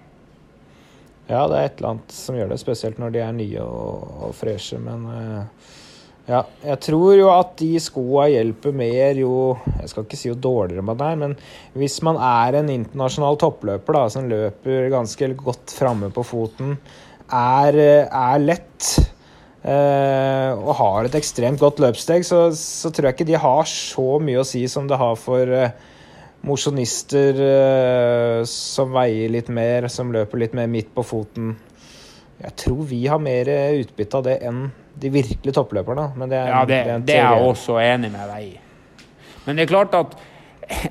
[1.29, 4.15] Ja, det er et eller annet som gjør det, spesielt når de er nye og,
[4.27, 4.79] og freshe.
[4.81, 5.67] Men uh,
[6.29, 9.33] ja, jeg tror jo at de skoa hjelper mer jo
[9.79, 11.35] Jeg skal ikke si jo dårligere man er, men
[11.77, 16.75] hvis man er en internasjonal toppløper da, som løper ganske godt framme på foten,
[17.35, 18.89] er, er lett
[19.63, 24.19] eh, og har et ekstremt godt løpssteg, så, så, tror jeg ikke de har så
[24.23, 25.73] mye å si som det har for eh,
[26.47, 31.55] mosjonister eh, som veier litt mer, som løper litt mer midt på foten.
[32.39, 33.49] Jeg tror vi har mer
[33.81, 34.69] utbytte av det enn
[34.99, 36.09] de virkelig toppløperne.
[36.15, 39.05] Men det er, ja, det, det er jeg også enig med deg i.
[39.45, 40.15] Men det er klart at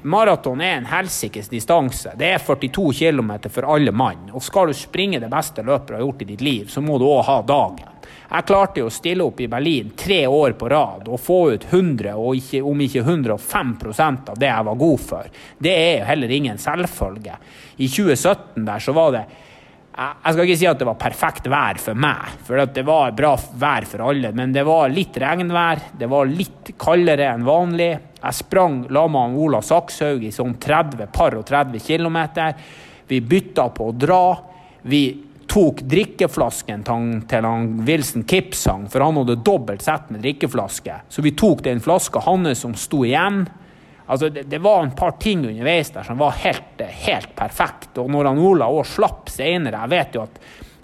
[0.03, 2.12] maraton er en helsikes distanse.
[2.18, 4.31] Det er 42 km for alle mann.
[4.33, 6.99] Og skal du springe det beste løpet du har gjort i ditt liv, så må
[6.99, 7.95] du òg ha dagen.
[8.29, 11.64] Jeg klarte jo å stille opp i Berlin tre år på rad og få ut
[11.70, 15.31] 100, og ikke, om ikke 105% av det jeg var god for.
[15.57, 17.39] Det er jo heller ingen selvfølge.
[17.79, 19.24] I 2017 der så var det
[19.99, 23.32] jeg skal ikke si at det var perfekt vær for meg, for det var bra
[23.59, 24.30] vær for alle.
[24.36, 27.90] Men det var litt regnvær, det var litt kaldere enn vanlig.
[28.20, 32.20] Jeg sprang la med Ola Sakshaug i sånn 30 par og 30 km.
[33.11, 34.22] Vi bytta på å dra.
[34.86, 35.03] Vi
[35.51, 41.01] tok drikkeflasken til han Wilson Kipsang, for han hadde dobbelt sett med drikkeflaske.
[41.11, 43.49] Så vi tok den flaska hans som sto igjen.
[44.11, 47.91] Altså, det, det, var en par ting underveis der som var helt, helt perfekt.
[48.01, 50.39] Og når han Ola òg slapp senere Jeg vet jo at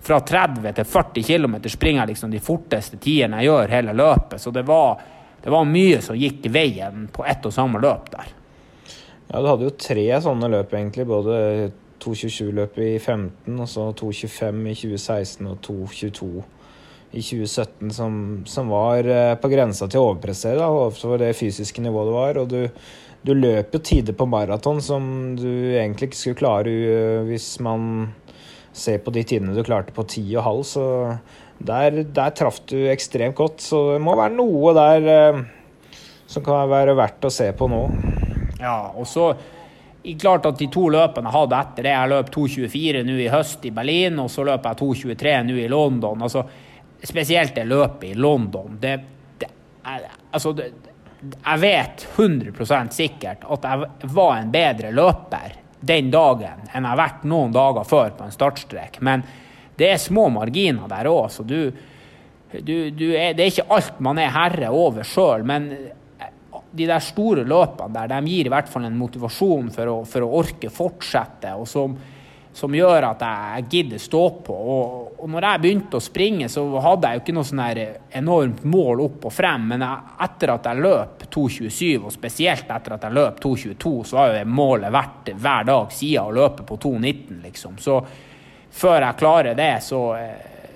[0.05, 4.43] fra 30 til 40 km springer jeg liksom de forteste tidene jeg gjør hele løpet.
[4.43, 5.01] Så det var,
[5.41, 8.35] det var mye som gikk veien på ett og samme løp der.
[9.31, 11.07] Ja, du hadde jo tre sånne løp, egentlig.
[11.09, 11.39] Både
[12.05, 16.29] 2.27-løpet i 15, og så 2.25 i 2016 og 2.22
[17.15, 21.83] i 2017 som, som var eh, på grensa til å overprestere da, overfor det fysiske
[21.85, 22.41] nivået det var.
[22.43, 22.61] Og du,
[23.25, 25.05] du løper jo tider på maraton som
[25.39, 26.75] du egentlig ikke skulle klare
[27.29, 28.13] hvis man
[28.75, 30.65] ser på de tidene du klarte på ti og halv.
[30.69, 30.85] Så
[31.65, 33.63] der, der traff du ekstremt godt.
[33.65, 35.43] Så det må være noe der eh,
[36.27, 37.83] som kan være verdt å se på nå.
[38.61, 39.33] Ja, og så
[40.21, 43.65] klart at de to løpene jeg hadde etter det Jeg løp 2.24 nå i høst
[43.65, 46.25] i Berlin, og så løper jeg 2.23 nå i London.
[46.27, 46.45] altså
[47.05, 48.95] spesielt det løpet i London det,
[49.41, 49.49] det,
[49.85, 50.71] altså, det,
[51.33, 57.01] Jeg vet 100% sikkert at jeg var en bedre løper den dagen enn jeg har
[57.01, 59.01] vært noen dager før på en startstrek.
[59.05, 59.25] Men
[59.77, 61.73] det er små marginer der òg, så du,
[62.53, 65.71] du, du er, Det er ikke alt man er herre over sjøl, men
[66.75, 70.27] de der store løpene der, de gir i hvert fall en motivasjon for å, for
[70.27, 71.55] å orke fortsette.
[71.55, 71.95] og som
[72.55, 74.55] som gjør at jeg gidder stå på.
[74.55, 77.63] Og, og når jeg begynte å springe, så hadde jeg jo ikke noe sånn
[78.21, 82.95] enormt mål opp og frem, men jeg, etter at jeg løp 2.27, og spesielt etter
[82.95, 86.79] at jeg løp 2.22, så har jo målet vært hver dag siden å løpe på
[86.85, 87.81] 2.19, liksom.
[87.83, 87.99] Så
[88.75, 90.05] før jeg klarer det, så,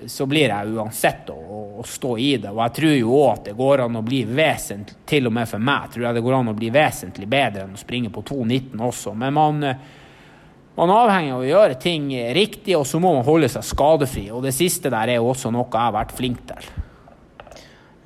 [0.03, 1.37] så blir jeg uansett å,
[1.79, 2.51] å, stå i det.
[2.51, 5.47] Og jeg tror jo òg at det går an å bli vesentlig, til og med
[5.47, 8.25] for meg, tror jeg det går an å bli vesentlig bedre enn å springe på
[8.33, 9.15] 2.19 også.
[9.15, 9.63] Men man
[10.79, 14.29] man er avhengig av å gjøre ting riktig, og så må man holde seg skadefri.
[14.31, 16.69] Og det siste der er også noe jeg har vært flink til.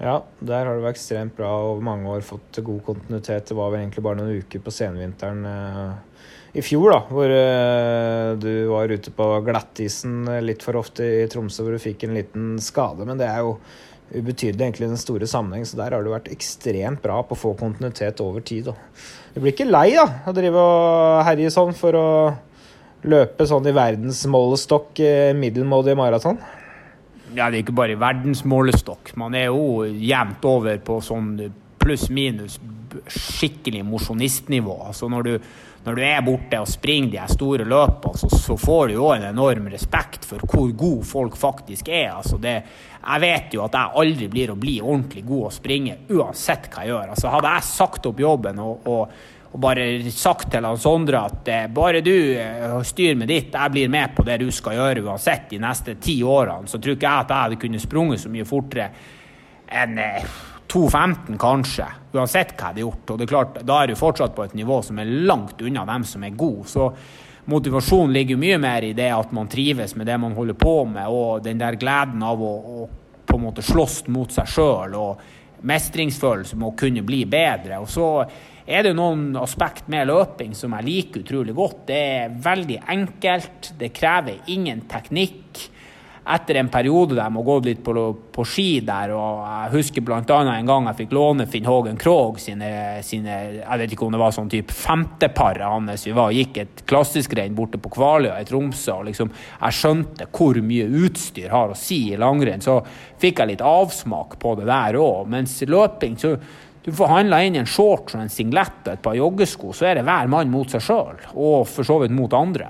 [0.03, 3.45] Ja, der har du vært ekstremt bra over mange år fått god kontinuitet.
[3.47, 6.25] Det var vel egentlig bare noen uker på senvinteren eh,
[6.59, 11.63] i fjor, da, hvor eh, du var ute på glattisen litt for ofte i Tromsø,
[11.63, 13.07] hvor du fikk en liten skade.
[13.07, 13.55] Men det er jo
[14.13, 17.43] ubetydelig egentlig i den store sammenheng, så der har du vært ekstremt bra på å
[17.45, 18.73] få kontinuitet over tid.
[18.73, 18.75] Da.
[19.33, 22.09] Du blir ikke lei da, å drive og herje sånn for å
[23.09, 26.39] løpe sånn i verdensmålestokk eh, middelmådig maraton?
[27.33, 29.15] Ja, det er ikke bare verdensmålestokk.
[29.19, 31.35] Man er jo jevnt over på sånn
[31.81, 32.59] pluss-minus
[33.09, 34.77] skikkelig mosjonistnivå.
[34.87, 35.39] Altså når
[35.83, 39.25] når du, er borte og springer de store løpene, så, så, får du jo en
[39.27, 42.13] enorm respekt for hvor god folk faktisk er.
[42.15, 42.55] Altså det,
[43.01, 46.85] jeg vet jo at jeg aldri blir å bli ordentlig god å springe, uansett hva
[46.85, 47.11] jeg gjør.
[47.15, 51.49] Altså hadde jeg sagt opp jobben og, og og bare sagt til han Sondre at
[51.53, 55.03] eh, bare du eh, styr med ditt, jeg blir med på det du skal gjøre
[55.05, 58.31] uansett de neste ti årene, så tror ikke jeg at jeg hadde kunnet sprunget så
[58.33, 58.87] mye fortere
[59.73, 60.31] enn eh,
[60.73, 61.85] 2,15 kanskje,
[62.15, 63.11] uansett hva jeg hadde gjort.
[63.13, 65.83] Og det er klart, da er du fortsatt på et nivå som er langt unna
[65.85, 66.65] dem som er gode.
[66.71, 66.87] Så
[67.53, 71.13] motivasjonen ligger mye mer i det at man trives med det man holder på med,
[71.13, 72.89] og den der gleden av å, å
[73.29, 77.77] på en måte slåss mot seg sjøl, og mestringsfølelse med å kunne bli bedre.
[77.83, 78.07] Og så
[78.65, 81.85] er det noen aspekt med løping som jeg liker utrolig godt.
[81.89, 85.69] Det er veldig enkelt, det krever ingen teknikk.
[86.23, 87.91] Etter en periode der jeg må gå litt på,
[88.31, 90.21] på, ski der, og jeg husker bl.a.
[90.23, 92.69] en gang jeg fikk låne Finn Hågen Krogh sine,
[93.03, 96.07] sine, Jeg vet ikke om det var sånn type femteparet hans.
[96.07, 100.31] Vi var, gikk et klassisk renn borte på Kvaløya i Tromsø, og liksom, jeg skjønte
[100.31, 102.63] hvor mye utstyr har å si i langrenn.
[102.63, 102.79] Så
[103.19, 105.27] fikk jeg litt avsmak på det der òg.
[105.35, 106.37] Mens løping så
[106.83, 109.99] du får handla inn en shorts og en singlet og et par joggesko, så er
[109.99, 112.67] det hver mann mot seg sjøl, og for så vidt mot andre.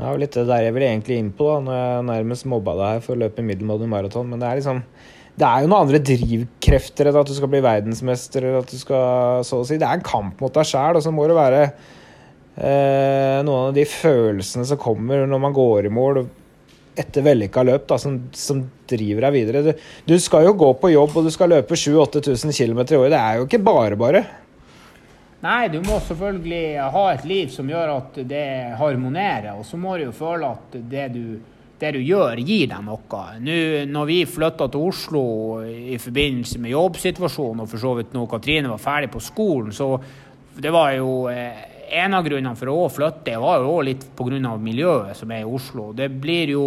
[0.00, 2.48] Det er jo litt det der jeg vil egentlig inn på, da, når jeg nærmest
[2.50, 4.30] mobba deg her for å løpe middelmådig maraton.
[4.32, 4.82] Men det er liksom
[5.40, 8.44] det er jo noen andre drivkrefter enn at du skal bli verdensmester.
[8.44, 9.78] eller at du skal, så å si.
[9.80, 13.76] Det er en kamp mot deg sjæl, og så må det være eh, noen av
[13.76, 16.24] de følelsene som kommer når man går i mål
[16.98, 19.60] etter vellykka løp da, som, som, driver deg videre.
[19.62, 23.12] Du, du, skal jo gå på jobb og du skal løpe 7000-8000 km i året.
[23.14, 24.22] Det er jo ikke bare bare.
[25.40, 28.48] Nei, du må selvfølgelig ha et liv som gjør at det
[28.80, 29.54] harmonerer.
[29.54, 31.38] Og så må du jo føle at det du,
[31.80, 33.22] det du gjør, gir deg noe.
[33.40, 35.22] Nå, når vi flytta til Oslo
[35.64, 39.94] i forbindelse med jobbsituasjonen, og for så vidt når Katrine var ferdig på skolen, så
[40.60, 44.56] det var jo eh, en av grunnene for å flytte var jo litt pga.
[44.56, 45.92] miljøet som er i Oslo.
[45.92, 46.66] Det blir jo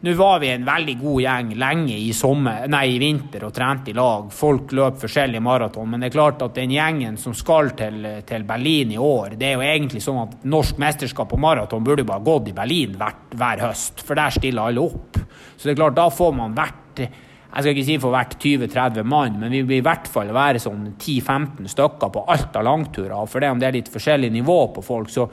[0.00, 3.90] Nå var vi en veldig god gjeng lenge i, sommer, nei, i vinter og trente
[3.92, 4.30] i lag.
[4.32, 8.46] Folk løp forskjellige maraton, men det er klart at den gjengen som skal til, til,
[8.48, 12.24] Berlin i år, det er jo egentlig sånn at norsk mesterskap på maraton burde bare
[12.24, 15.20] gått i Berlin hver, hver høst, for der stiller alle opp.
[15.58, 17.04] Så det er klart, da får man vært
[17.50, 20.60] jeg skal ikke si for hvert 20-30 mann, men vi vil i hvert fall være
[20.62, 23.16] sånn 10-15 stykker på alt av langturer.
[23.26, 25.26] For det om det er litt forskjellig nivå på folk, så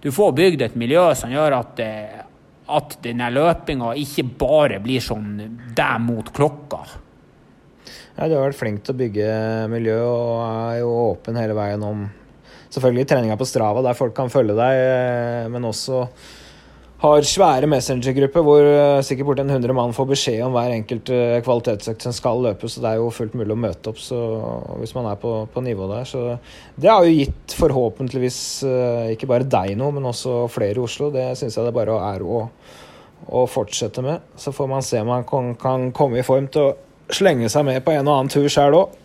[0.00, 2.22] du får bygd et miljø som gjør at, eh,
[2.78, 5.34] at denne løpinga ikke bare blir sånn
[5.76, 6.80] deg mot klokka.
[8.16, 9.28] Ja, du har vært flink til å bygge
[9.70, 12.06] miljø og er jo åpen hele veien om
[12.72, 16.06] selvfølgelig treninga på Strava, der folk kan følge deg, eh, men også
[16.98, 21.36] har svære messengergrupper hvor uh, sikkert borti 100 mann får beskjed om hver enkelt uh,
[21.46, 24.18] kvalitetsøkt som skal løpe, så det er jo fullt mulig å møte opp så,
[24.80, 26.08] hvis man er på, på nivå der.
[26.10, 26.24] Så
[26.74, 31.12] det har jo gitt forhåpentligvis uh, ikke bare deg noe, men også flere i Oslo.
[31.14, 32.42] Det syns jeg det bare er å,
[33.30, 34.26] å fortsette med.
[34.34, 37.62] Så får man se om man kan, kan komme i form til å slenge seg
[37.68, 39.04] med på en og annen tur sjøl òg.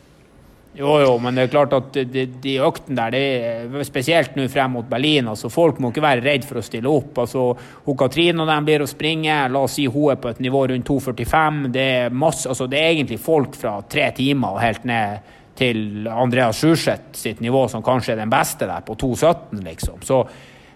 [0.74, 4.48] Jo, jo, men det er klart at de, de øktene der, det er spesielt nå
[4.50, 7.20] frem mot Berlin, altså folk må ikke være redd for å stille opp.
[7.22, 7.44] altså
[7.86, 10.64] hun Katrine og dem blir å springe, la oss si hun er på et nivå
[10.72, 11.62] rundt 2,45.
[11.76, 15.30] Det er masse, altså det er egentlig folk fra tre timer og helt ned
[15.62, 20.02] til Andreas Sjurseth sitt nivå, som kanskje er den beste der, på 2,17, liksom.
[20.02, 20.24] Så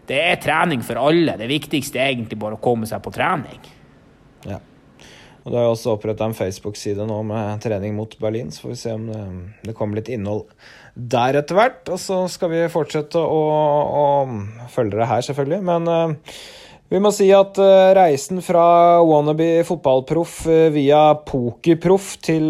[0.07, 1.39] det er trening for alle.
[1.41, 3.65] Det viktigste er egentlig bare å komme seg på trening.
[4.45, 4.61] Ja.
[5.47, 8.81] Og Det er også oppretta en Facebook-side nå med trening mot Berlin, så får vi
[8.81, 9.21] se om det,
[9.69, 10.43] det kommer litt innhold
[10.97, 11.83] der etter hvert.
[11.87, 13.41] Og så skal vi fortsette å,
[14.03, 15.59] å følge det her, selvfølgelig.
[15.69, 16.33] Men uh,
[16.91, 18.65] vi må si at uh, reisen fra
[19.05, 22.49] wannabe fotballproff uh, via pokerproff til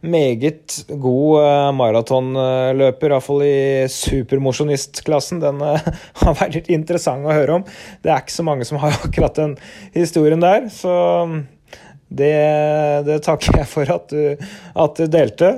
[0.00, 5.64] meget god maratonløper, iallfall i supermosjonistklassen, den
[6.24, 7.66] har vært litt interessant å høre om.
[8.04, 9.56] Det er ikke så mange som har akkurat den
[9.96, 10.92] historien der, så
[12.10, 12.34] det,
[13.06, 15.52] det, takker jeg for at du, at du, delte.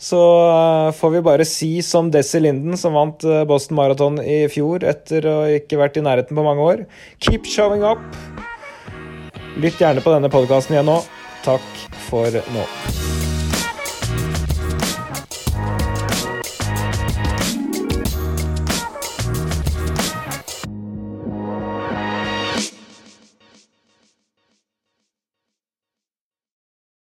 [0.00, 4.40] Så eh, får vi bare si som Desi Linden, som vant eh, Boston Marathon i
[4.52, 6.84] fjor etter å ikke vært i nærheten på mange år.
[7.24, 8.02] Keep showing up!
[9.58, 11.00] Lytt gjerne på denne podkasten igjen nå.
[11.44, 12.68] Takk for nå.